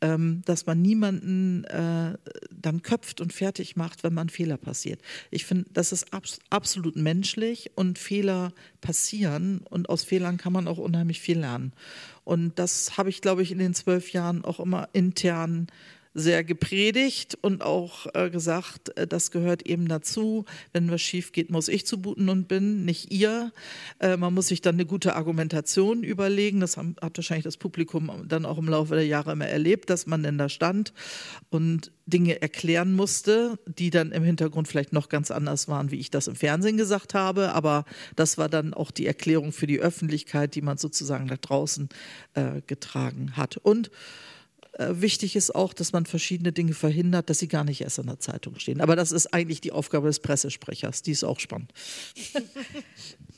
[0.00, 2.16] ähm, dass man niemanden äh,
[2.50, 5.00] dann köpft und fertig macht, wenn man Fehler passiert.
[5.30, 10.68] Ich finde, das ist abs absolut menschlich und Fehler passieren und aus Fehlern kann man
[10.68, 11.72] auch unheimlich viel lernen.
[12.24, 15.68] Und das habe ich, glaube ich, in den zwölf Jahren auch immer intern
[16.16, 20.46] sehr gepredigt und auch äh, gesagt, äh, das gehört eben dazu.
[20.72, 23.52] Wenn was schief geht, muss ich zu Buten und bin, nicht ihr.
[23.98, 26.60] Äh, man muss sich dann eine gute Argumentation überlegen.
[26.60, 30.06] Das haben, hat wahrscheinlich das Publikum dann auch im Laufe der Jahre immer erlebt, dass
[30.06, 30.94] man denn da stand
[31.50, 36.10] und Dinge erklären musste, die dann im Hintergrund vielleicht noch ganz anders waren, wie ich
[36.10, 37.52] das im Fernsehen gesagt habe.
[37.52, 41.90] Aber das war dann auch die Erklärung für die Öffentlichkeit, die man sozusagen da draußen
[42.32, 43.58] äh, getragen hat.
[43.58, 43.90] Und
[44.78, 48.06] äh, wichtig ist auch, dass man verschiedene Dinge verhindert, dass sie gar nicht erst in
[48.06, 48.80] der Zeitung stehen.
[48.80, 51.02] Aber das ist eigentlich die Aufgabe des Pressesprechers.
[51.02, 51.72] Die ist auch spannend.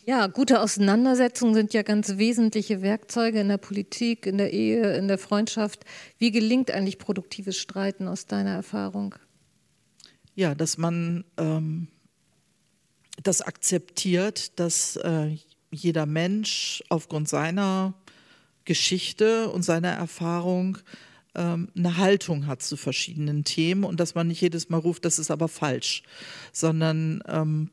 [0.08, 5.06] Ja, gute Auseinandersetzungen sind ja ganz wesentliche Werkzeuge in der Politik, in der Ehe, in
[5.06, 5.84] der Freundschaft.
[6.16, 9.16] Wie gelingt eigentlich produktives Streiten aus deiner Erfahrung?
[10.34, 11.88] Ja, dass man ähm,
[13.22, 15.36] das akzeptiert, dass äh,
[15.70, 17.92] jeder Mensch aufgrund seiner
[18.64, 20.78] Geschichte und seiner Erfahrung
[21.38, 25.18] ähm, eine Haltung hat zu verschiedenen Themen und dass man nicht jedes Mal ruft, das
[25.18, 26.02] ist aber falsch,
[26.52, 27.70] sondern ähm,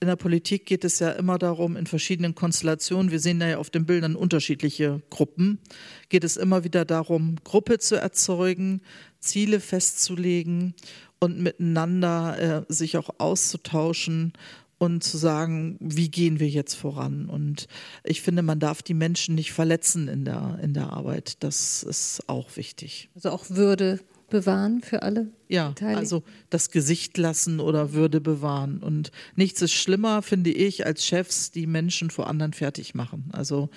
[0.00, 3.58] in der Politik geht es ja immer darum, in verschiedenen Konstellationen, wir sehen da ja
[3.58, 5.58] auf den Bildern unterschiedliche Gruppen,
[6.08, 8.80] geht es immer wieder darum, Gruppe zu erzeugen,
[9.18, 10.74] Ziele festzulegen
[11.18, 14.32] und miteinander äh, sich auch auszutauschen
[14.80, 17.26] und zu sagen, wie gehen wir jetzt voran.
[17.26, 17.68] Und
[18.02, 21.44] ich finde, man darf die Menschen nicht verletzen in der, in der Arbeit.
[21.44, 23.10] Das ist auch wichtig.
[23.14, 25.28] Also auch Würde bewahren für alle?
[25.48, 28.82] Ja, also das Gesicht lassen oder Würde bewahren.
[28.82, 33.28] Und nichts ist schlimmer, finde ich, als Chefs, die Menschen vor anderen fertig machen.
[33.32, 33.68] Also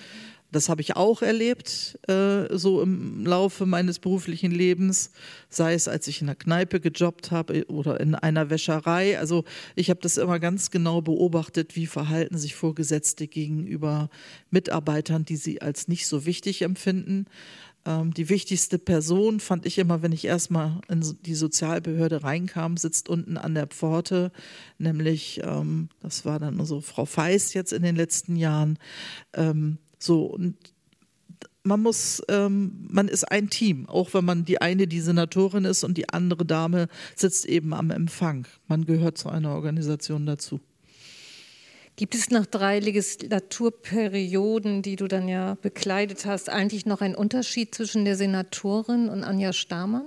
[0.54, 5.10] das habe ich auch erlebt, äh, so im Laufe meines beruflichen Lebens,
[5.48, 9.18] sei es als ich in einer Kneipe gejobbt habe oder in einer Wäscherei.
[9.18, 14.08] Also ich habe das immer ganz genau beobachtet, wie verhalten sich Vorgesetzte gegenüber
[14.50, 17.26] Mitarbeitern, die sie als nicht so wichtig empfinden.
[17.86, 23.08] Ähm, die wichtigste Person fand ich immer, wenn ich erstmal in die Sozialbehörde reinkam, sitzt
[23.08, 24.32] unten an der Pforte,
[24.78, 28.78] nämlich, ähm, das war dann unsere Frau Feist jetzt in den letzten Jahren.
[29.34, 30.56] Ähm, so, und
[31.62, 35.82] man muss, ähm, man ist ein Team, auch wenn man die eine die Senatorin ist
[35.82, 38.46] und die andere Dame sitzt eben am Empfang.
[38.68, 40.60] Man gehört zu einer Organisation dazu.
[41.96, 47.72] Gibt es nach drei Legislaturperioden, die du dann ja bekleidet hast, eigentlich noch einen Unterschied
[47.74, 50.06] zwischen der Senatorin und Anja Stamann?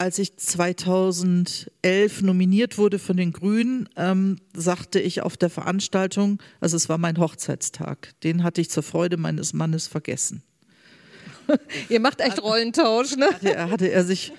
[0.00, 6.78] Als ich 2011 nominiert wurde von den Grünen, ähm, sagte ich auf der Veranstaltung, also
[6.78, 10.42] es war mein Hochzeitstag, den hatte ich zur Freude meines Mannes vergessen.
[11.90, 13.26] Ihr macht echt Rollentausch, ne?
[13.26, 14.32] Hatte, hatte er sich,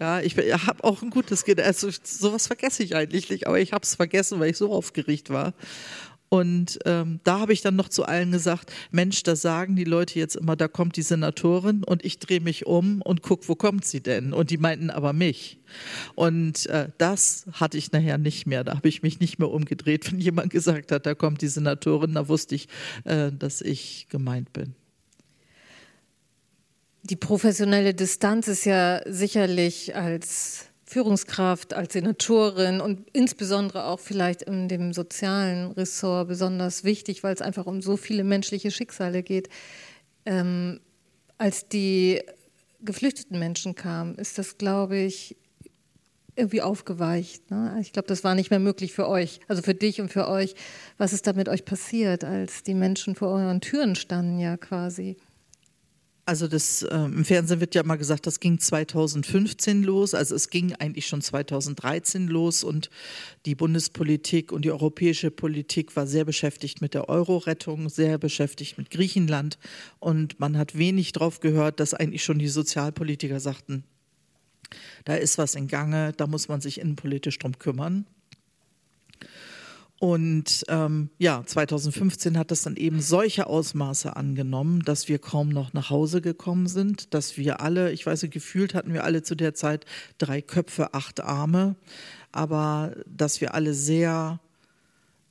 [0.00, 3.72] ja, ich habe auch ein gutes Gedächtnis, also sowas vergesse ich eigentlich nicht, aber ich
[3.72, 5.54] habe es vergessen, weil ich so aufgeregt war.
[6.28, 10.18] Und ähm, da habe ich dann noch zu allen gesagt, Mensch, da sagen die Leute
[10.18, 13.84] jetzt immer, da kommt die Senatorin und ich drehe mich um und gucke, wo kommt
[13.84, 14.32] sie denn?
[14.32, 15.58] Und die meinten aber mich.
[16.14, 18.62] Und äh, das hatte ich nachher nicht mehr.
[18.64, 20.10] Da habe ich mich nicht mehr umgedreht.
[20.12, 22.68] Wenn jemand gesagt hat, da kommt die Senatorin, da wusste ich,
[23.04, 24.74] äh, dass ich gemeint bin.
[27.04, 34.68] Die professionelle Distanz ist ja sicherlich als Führungskraft, als Senatorin und insbesondere auch vielleicht in
[34.68, 39.50] dem sozialen Ressort besonders wichtig, weil es einfach um so viele menschliche Schicksale geht.
[40.24, 40.80] Ähm,
[41.36, 42.22] als die
[42.80, 45.36] geflüchteten Menschen kamen, ist das, glaube ich,
[46.36, 47.50] irgendwie aufgeweicht.
[47.50, 47.76] Ne?
[47.80, 50.54] Ich glaube, das war nicht mehr möglich für euch, also für dich und für euch.
[50.96, 55.16] Was ist da mit euch passiert, als die Menschen vor euren Türen standen, ja quasi?
[56.28, 60.12] Also das, äh, im Fernsehen wird ja mal gesagt, das ging 2015 los.
[60.12, 62.90] Also es ging eigentlich schon 2013 los und
[63.46, 68.90] die Bundespolitik und die europäische Politik war sehr beschäftigt mit der Euro-Rettung, sehr beschäftigt mit
[68.90, 69.58] Griechenland
[70.00, 73.84] und man hat wenig drauf gehört, dass eigentlich schon die Sozialpolitiker sagten,
[75.06, 78.04] da ist was in Gange, da muss man sich innenpolitisch drum kümmern.
[80.00, 85.72] Und ähm, ja, 2015 hat das dann eben solche Ausmaße angenommen, dass wir kaum noch
[85.72, 89.34] nach Hause gekommen sind, dass wir alle, ich weiß nicht, gefühlt hatten wir alle zu
[89.34, 89.86] der Zeit
[90.18, 91.74] drei Köpfe, acht Arme,
[92.30, 94.38] aber dass wir alle sehr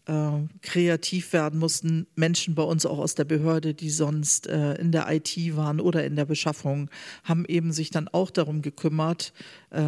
[0.08, 2.08] äh, kreativ werden mussten.
[2.15, 6.06] Menschen bei uns auch aus der Behörde, die sonst äh, in der IT waren oder
[6.06, 6.89] in der Beschaffung,
[7.23, 9.34] haben eben sich dann auch darum gekümmert,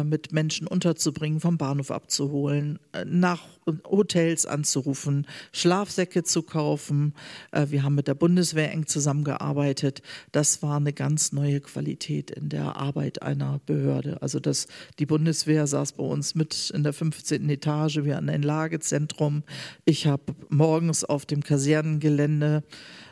[0.04, 3.46] mit Menschen unterzubringen, vom Bahnhof abzuholen, äh, nach
[3.84, 7.14] Hotels anzurufen, Schlafsäcke zu kaufen.
[7.52, 10.02] Äh, wir haben mit der Bundeswehr eng zusammengearbeitet.
[10.32, 14.20] Das war eine ganz neue Qualität in der Arbeit einer Behörde.
[14.22, 14.66] Also das,
[14.98, 17.48] die Bundeswehr saß bei uns mit in der 15.
[17.48, 19.44] Etage, wir hatten ein Lagezentrum.
[19.84, 22.64] Ich habe morgens auf dem Kasernengelände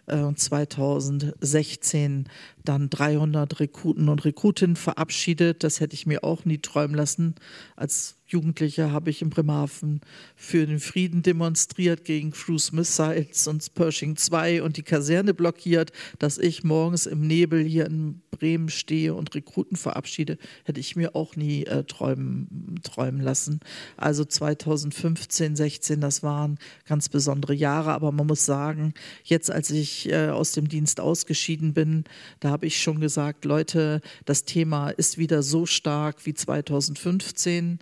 [0.09, 2.29] 2016
[2.65, 5.65] dann 300 Rekruten und Rekrutinnen verabschiedet.
[5.65, 7.35] Das hätte ich mir auch nie träumen lassen.
[7.77, 10.03] Als Jugendlicher habe ich in Bremerhaven
[10.37, 15.93] für den Frieden demonstriert gegen Cruise Missiles und Pershing 2 und die Kaserne blockiert.
[16.19, 21.17] Dass ich morgens im Nebel hier in Bremen stehe und Rekruten verabschiede, hätte ich mir
[21.17, 23.61] auch nie äh, träumen, träumen lassen.
[23.97, 27.93] Also 2015, 16, das waren ganz besondere Jahre.
[27.93, 28.93] Aber man muss sagen,
[29.25, 32.05] jetzt als ich äh, aus dem Dienst ausgeschieden bin,
[32.41, 37.79] da habe ich schon gesagt, Leute, das Thema ist wieder so stark wie 2015.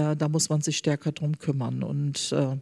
[0.00, 1.82] Äh, da muss man sich stärker drum kümmern.
[1.82, 2.56] Und äh,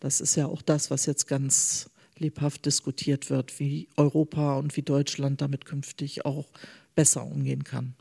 [0.00, 4.82] das ist ja auch das, was jetzt ganz lebhaft diskutiert wird, wie Europa und wie
[4.82, 6.46] Deutschland damit künftig auch
[6.94, 7.94] besser umgehen kann.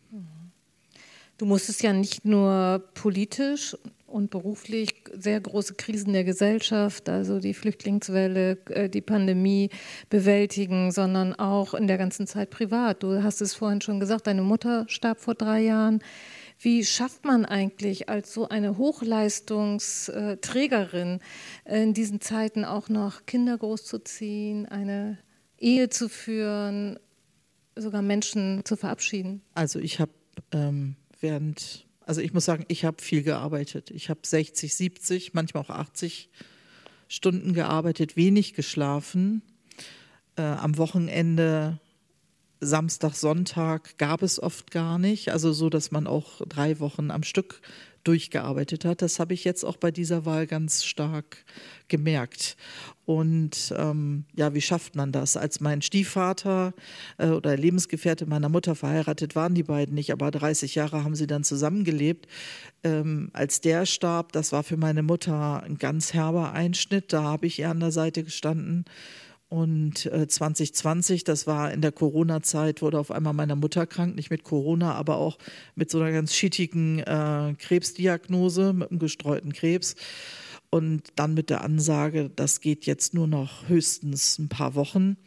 [1.37, 3.77] Du musstest ja nicht nur politisch
[4.07, 9.69] und beruflich sehr große Krisen der Gesellschaft, also die Flüchtlingswelle, äh, die Pandemie
[10.09, 13.03] bewältigen, sondern auch in der ganzen Zeit privat.
[13.03, 16.01] Du hast es vorhin schon gesagt, deine Mutter starb vor drei Jahren.
[16.61, 21.21] Wie schafft man eigentlich als so eine Hochleistungsträgerin
[21.65, 25.17] in diesen Zeiten auch noch Kinder großzuziehen, eine
[25.57, 26.99] Ehe zu führen,
[27.75, 29.41] sogar Menschen zu verabschieden?
[29.53, 30.11] Also ich habe
[30.51, 33.91] ähm, während also ich muss sagen, ich habe viel gearbeitet.
[33.91, 36.31] Ich habe 60, 70, manchmal auch 80
[37.07, 39.43] Stunden gearbeitet, wenig geschlafen.
[40.35, 41.79] Äh, am Wochenende,
[42.61, 45.31] Samstag, Sonntag gab es oft gar nicht.
[45.31, 47.61] Also so, dass man auch drei Wochen am Stück
[48.03, 49.01] durchgearbeitet hat.
[49.01, 51.43] Das habe ich jetzt auch bei dieser Wahl ganz stark
[51.87, 52.55] gemerkt.
[53.05, 55.35] Und ähm, ja, wie schafft man das?
[55.35, 56.73] Als mein Stiefvater
[57.17, 61.27] äh, oder Lebensgefährte meiner Mutter verheiratet waren die beiden nicht, aber 30 Jahre haben sie
[61.27, 62.27] dann zusammengelebt.
[62.83, 67.11] Ähm, als der starb, das war für meine Mutter ein ganz herber Einschnitt.
[67.11, 68.85] Da habe ich ihr an der Seite gestanden.
[69.49, 74.29] Und äh, 2020, das war in der Corona-Zeit, wurde auf einmal meine Mutter krank, nicht
[74.29, 75.39] mit Corona, aber auch
[75.73, 79.95] mit so einer ganz schittigen äh, Krebsdiagnose, mit einem gestreuten Krebs.
[80.71, 85.17] Und dann mit der Ansage, das geht jetzt nur noch höchstens ein paar Wochen.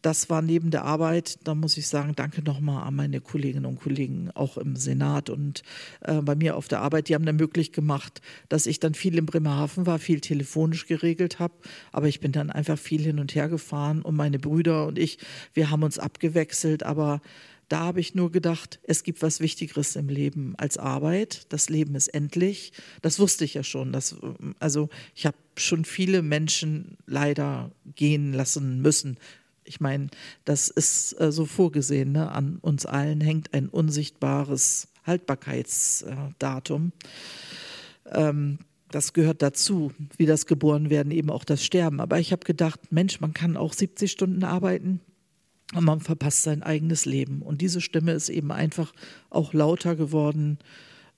[0.00, 3.80] Das war neben der Arbeit, da muss ich sagen, danke nochmal an meine Kolleginnen und
[3.80, 5.64] Kollegen, auch im Senat und
[6.02, 7.08] äh, bei mir auf der Arbeit.
[7.08, 11.40] Die haben dann möglich gemacht, dass ich dann viel in Bremerhaven war, viel telefonisch geregelt
[11.40, 11.54] habe.
[11.90, 15.18] Aber ich bin dann einfach viel hin und her gefahren und meine Brüder und ich,
[15.52, 16.84] wir haben uns abgewechselt.
[16.84, 17.20] Aber
[17.68, 21.46] da habe ich nur gedacht, es gibt was Wichtigeres im Leben als Arbeit.
[21.52, 22.72] Das Leben ist endlich.
[23.02, 23.92] Das wusste ich ja schon.
[23.92, 24.16] Das,
[24.60, 29.18] also ich habe schon viele Menschen leider gehen lassen müssen.
[29.64, 30.08] Ich meine,
[30.44, 32.12] das ist äh, so vorgesehen.
[32.12, 32.30] Ne?
[32.30, 36.92] An uns allen hängt ein unsichtbares Haltbarkeitsdatum.
[38.12, 38.58] Ähm,
[38.92, 42.00] das gehört dazu, wie das Geborenwerden, eben auch das Sterben.
[42.00, 45.00] Aber ich habe gedacht, Mensch, man kann auch 70 Stunden arbeiten
[45.74, 47.42] und man verpasst sein eigenes Leben.
[47.42, 48.92] Und diese Stimme ist eben einfach
[49.30, 50.58] auch lauter geworden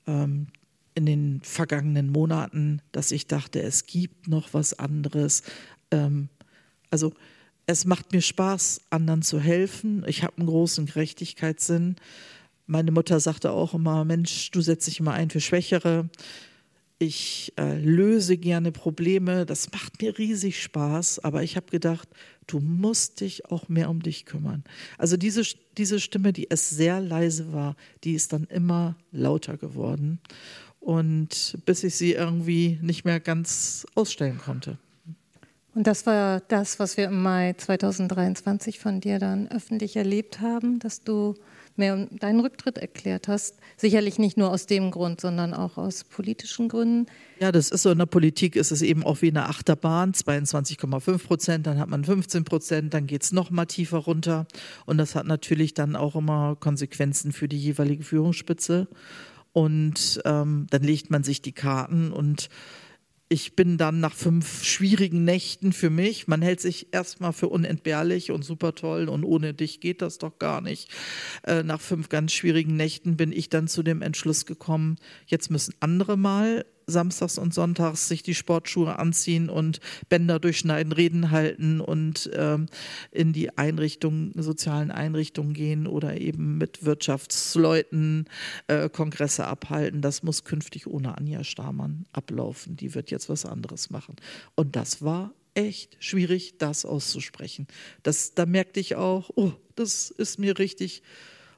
[0.06, 0.46] ähm,
[0.94, 5.42] in den vergangenen Monaten, dass ich dachte, es gibt noch was anderes.
[5.90, 6.28] Ähm,
[6.90, 7.12] also
[7.66, 10.02] es macht mir Spaß, anderen zu helfen.
[10.06, 11.96] Ich habe einen großen Gerechtigkeitssinn.
[12.66, 16.08] Meine Mutter sagte auch immer, Mensch, du setzt dich immer ein für Schwächere.
[17.00, 19.46] Ich äh, löse gerne Probleme.
[19.46, 21.20] Das macht mir riesig Spaß.
[21.20, 22.08] Aber ich habe gedacht,
[22.48, 24.64] du musst dich auch mehr um dich kümmern.
[24.96, 25.42] Also diese,
[25.76, 30.18] diese Stimme, die es sehr leise war, die ist dann immer lauter geworden.
[30.80, 34.78] Und bis ich sie irgendwie nicht mehr ganz ausstellen konnte.
[35.74, 40.80] Und das war das, was wir im Mai 2023 von dir dann öffentlich erlebt haben,
[40.80, 41.34] dass du
[41.78, 43.56] mehr deinen Rücktritt erklärt hast.
[43.76, 47.06] Sicherlich nicht nur aus dem Grund, sondern auch aus politischen Gründen.
[47.40, 47.90] Ja, das ist so.
[47.90, 52.04] In der Politik ist es eben auch wie eine Achterbahn, 22,5 Prozent, dann hat man
[52.04, 54.46] 15 Prozent, dann geht es noch mal tiefer runter.
[54.86, 58.88] Und das hat natürlich dann auch immer Konsequenzen für die jeweilige Führungsspitze.
[59.52, 62.48] Und ähm, dann legt man sich die Karten und
[63.28, 68.30] ich bin dann nach fünf schwierigen Nächten für mich, man hält sich erstmal für unentbehrlich
[68.30, 70.90] und super toll und ohne dich geht das doch gar nicht.
[71.44, 75.74] Äh, nach fünf ganz schwierigen Nächten bin ich dann zu dem Entschluss gekommen, jetzt müssen
[75.80, 82.30] andere mal samstags und sonntags sich die Sportschuhe anziehen und Bänder durchschneiden, Reden halten und
[82.34, 82.66] ähm,
[83.10, 88.24] in die Einrichtungen, sozialen Einrichtungen gehen oder eben mit Wirtschaftsleuten
[88.66, 90.00] äh, Kongresse abhalten.
[90.00, 92.76] Das muss künftig ohne Anja Stamann ablaufen.
[92.76, 94.16] Die wird jetzt was anderes machen.
[94.54, 97.66] Und das war echt schwierig, das auszusprechen.
[98.02, 101.02] Das, da merkte ich auch, oh, das ist mir richtig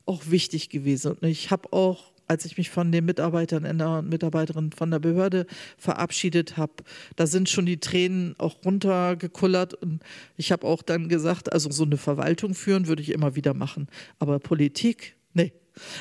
[0.07, 1.13] auch wichtig gewesen.
[1.13, 5.47] Und ich habe auch als ich mich von den Mitarbeitern und Mitarbeiterinnen von der Behörde
[5.77, 6.75] verabschiedet habe,
[7.17, 9.75] da sind schon die Tränen auch runtergekullert.
[9.75, 10.01] Und
[10.37, 13.89] ich habe auch dann gesagt, also so eine Verwaltung führen würde ich immer wieder machen.
[14.21, 15.53] Aber Politik, nee.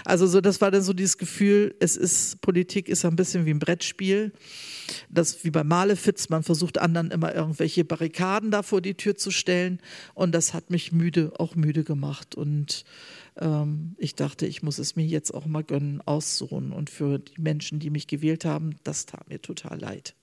[0.05, 3.51] Also so, das war dann so dieses Gefühl, es ist, Politik ist ein bisschen wie
[3.51, 4.31] ein Brettspiel.
[5.09, 9.31] Das wie bei Malefitz, man versucht anderen immer irgendwelche Barrikaden da vor die Tür zu
[9.31, 9.79] stellen.
[10.13, 12.35] Und das hat mich müde, auch müde gemacht.
[12.35, 12.85] Und
[13.37, 16.71] ähm, ich dachte, ich muss es mir jetzt auch mal gönnen, auszuruhen.
[16.71, 20.15] Und für die Menschen, die mich gewählt haben, das tat mir total leid,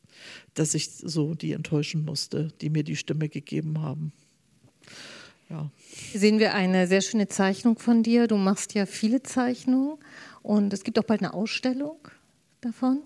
[0.55, 4.13] dass ich so die enttäuschen musste, die mir die Stimme gegeben haben.
[5.49, 5.71] Ja.
[6.11, 8.27] Hier sehen wir eine sehr schöne Zeichnung von dir.
[8.27, 9.99] Du machst ja viele Zeichnungen
[10.43, 11.99] und es gibt auch bald eine Ausstellung
[12.61, 13.03] davon.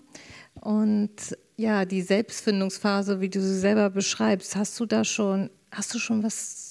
[0.55, 5.99] Und ja, die Selbstfindungsphase, wie du sie selber beschreibst, hast du da schon, hast du
[5.99, 6.70] schon was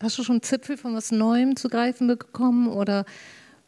[0.00, 3.04] Hast du schon Zipfel von was Neuem zu greifen bekommen oder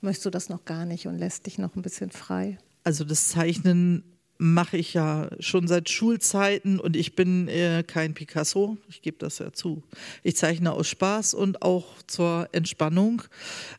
[0.01, 2.59] möchtest du das noch gar nicht und lässt dich noch ein bisschen frei?
[2.85, 4.05] Also das Zeichnen
[4.41, 9.39] mache ich ja schon seit Schulzeiten und ich bin äh, kein Picasso, ich gebe das
[9.39, 9.83] ja zu.
[10.23, 13.23] Ich zeichne aus Spaß und auch zur Entspannung,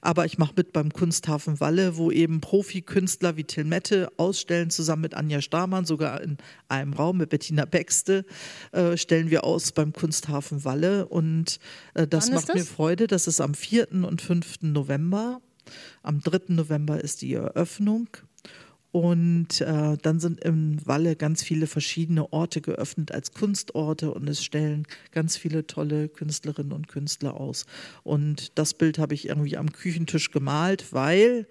[0.02, 5.02] aber ich mache mit beim Kunsthafen Walle, wo eben Profikünstler wie Till Mette ausstellen, zusammen
[5.02, 6.38] mit Anja Stamann, sogar in
[6.68, 8.24] einem Raum mit Bettina Bexte,
[8.72, 11.58] äh, stellen wir aus beim Kunsthafen Walle und
[11.96, 12.56] äh, das macht das?
[12.56, 13.08] mir Freude.
[13.08, 13.92] Das ist am 4.
[13.92, 14.62] und 5.
[14.62, 15.42] November.
[16.04, 16.54] Am 3.
[16.54, 18.10] November ist die Eröffnung.
[18.92, 24.44] Und äh, dann sind im Walle ganz viele verschiedene Orte geöffnet als Kunstorte und es
[24.44, 27.66] stellen ganz viele tolle Künstlerinnen und Künstler aus.
[28.04, 31.48] Und das Bild habe ich irgendwie am Küchentisch gemalt, weil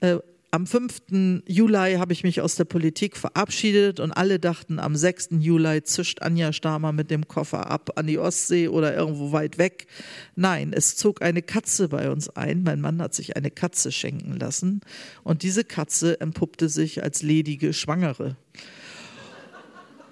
[0.00, 0.18] äh,
[0.52, 1.42] am 5.
[1.46, 5.28] Juli habe ich mich aus der Politik verabschiedet und alle dachten, am 6.
[5.38, 9.86] Juli zischt Anja Stamer mit dem Koffer ab an die Ostsee oder irgendwo weit weg.
[10.34, 12.64] Nein, es zog eine Katze bei uns ein.
[12.64, 14.80] Mein Mann hat sich eine Katze schenken lassen
[15.22, 18.36] und diese Katze entpuppte sich als ledige Schwangere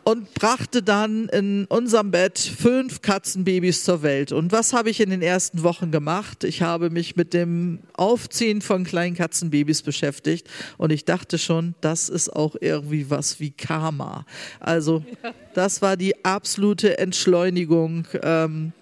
[0.09, 4.32] und brachte dann in unserem Bett fünf Katzenbabys zur Welt.
[4.32, 6.44] Und was habe ich in den ersten Wochen gemacht?
[6.44, 10.48] Ich habe mich mit dem Aufziehen von kleinen Katzenbabys beschäftigt
[10.78, 14.24] und ich dachte schon, das ist auch irgendwie was wie Karma.
[14.61, 15.04] Also
[15.52, 18.06] das war die absolute Entschleunigung.
[18.22, 18.72] Ähm,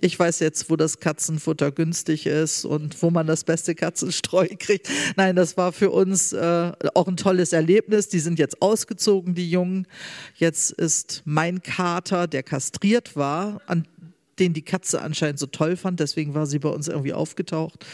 [0.00, 4.88] ich weiß jetzt, wo das Katzenfutter günstig ist und wo man das beste Katzenstreu kriegt.
[5.16, 8.08] Nein, das war für uns äh, auch ein tolles Erlebnis.
[8.08, 9.86] Die sind jetzt ausgezogen, die Jungen.
[10.36, 13.86] Jetzt ist mein Kater, der kastriert war, an
[14.38, 17.84] den die Katze anscheinend so toll fand, deswegen war sie bei uns irgendwie aufgetaucht.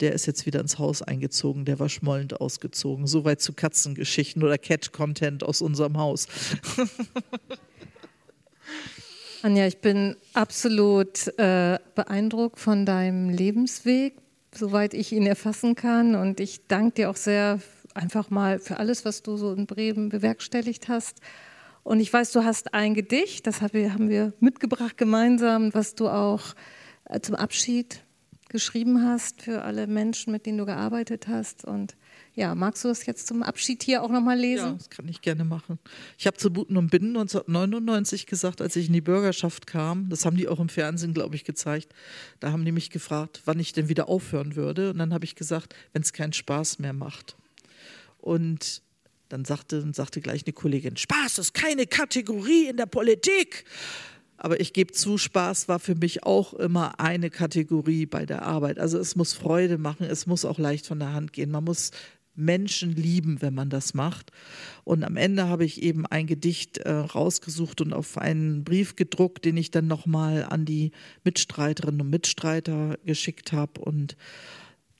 [0.00, 3.06] Der ist jetzt wieder ins Haus eingezogen, der war schmollend ausgezogen.
[3.06, 6.26] Soweit zu Katzengeschichten oder Cat-Content aus unserem Haus.
[9.42, 14.18] Anja, ich bin absolut äh, beeindruckt von deinem Lebensweg,
[14.54, 16.14] soweit ich ihn erfassen kann.
[16.14, 17.58] Und ich danke dir auch sehr
[17.94, 21.20] einfach mal für alles, was du so in Bremen bewerkstelligt hast.
[21.84, 26.42] Und ich weiß, du hast ein Gedicht, das haben wir mitgebracht gemeinsam, was du auch
[27.06, 28.02] äh, zum Abschied
[28.50, 31.64] geschrieben hast für alle Menschen, mit denen du gearbeitet hast.
[31.64, 31.96] Und
[32.34, 34.66] ja, magst du das jetzt zum Abschied hier auch nochmal lesen?
[34.66, 35.78] Ja, das kann ich gerne machen.
[36.16, 40.24] Ich habe zu Buten und Binnen 1999 gesagt, als ich in die Bürgerschaft kam, das
[40.24, 41.92] haben die auch im Fernsehen, glaube ich, gezeigt,
[42.38, 44.90] da haben die mich gefragt, wann ich denn wieder aufhören würde.
[44.90, 47.36] Und dann habe ich gesagt, wenn es keinen Spaß mehr macht.
[48.18, 48.82] Und
[49.28, 53.64] dann sagte, sagte gleich eine Kollegin, Spaß ist keine Kategorie in der Politik.
[54.36, 58.78] Aber ich gebe zu, Spaß war für mich auch immer eine Kategorie bei der Arbeit.
[58.78, 61.50] Also es muss Freude machen, es muss auch leicht von der Hand gehen.
[61.50, 61.90] Man muss
[62.40, 64.32] Menschen lieben, wenn man das macht.
[64.84, 69.44] Und am Ende habe ich eben ein Gedicht äh, rausgesucht und auf einen Brief gedruckt,
[69.44, 70.92] den ich dann nochmal an die
[71.24, 73.80] Mitstreiterinnen und Mitstreiter geschickt habe.
[73.80, 74.16] Und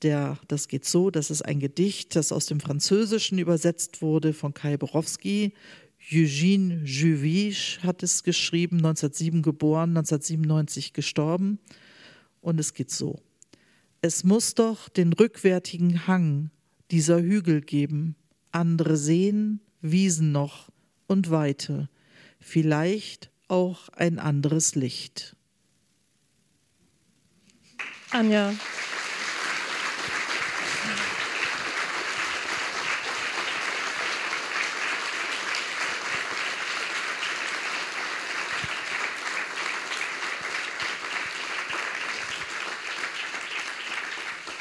[0.03, 4.55] der, das geht so, das ist ein Gedicht, das aus dem Französischen übersetzt wurde von
[4.55, 5.53] Kai Borowski.
[6.13, 11.59] Eugene Juvich hat es geschrieben, 1907 geboren, 1997 gestorben.
[12.41, 13.21] Und es geht so.
[14.01, 16.51] Es muss doch den rückwärtigen Hang
[16.91, 18.17] dieser Hügel geben,
[18.53, 20.71] andere Seen, Wiesen noch
[21.07, 21.89] und Weite,
[22.39, 25.37] vielleicht auch ein anderes Licht.
[28.11, 28.53] Anja.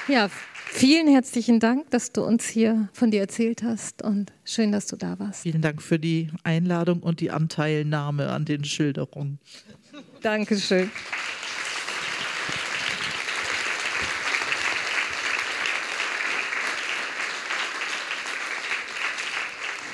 [0.07, 0.27] Ja,
[0.72, 4.95] Vielen herzlichen Dank, dass du uns hier von dir erzählt hast und schön, dass du
[4.95, 5.41] da warst.
[5.41, 9.39] Vielen Dank für die Einladung und die Anteilnahme an den Schilderungen.
[10.22, 10.89] Dankeschön.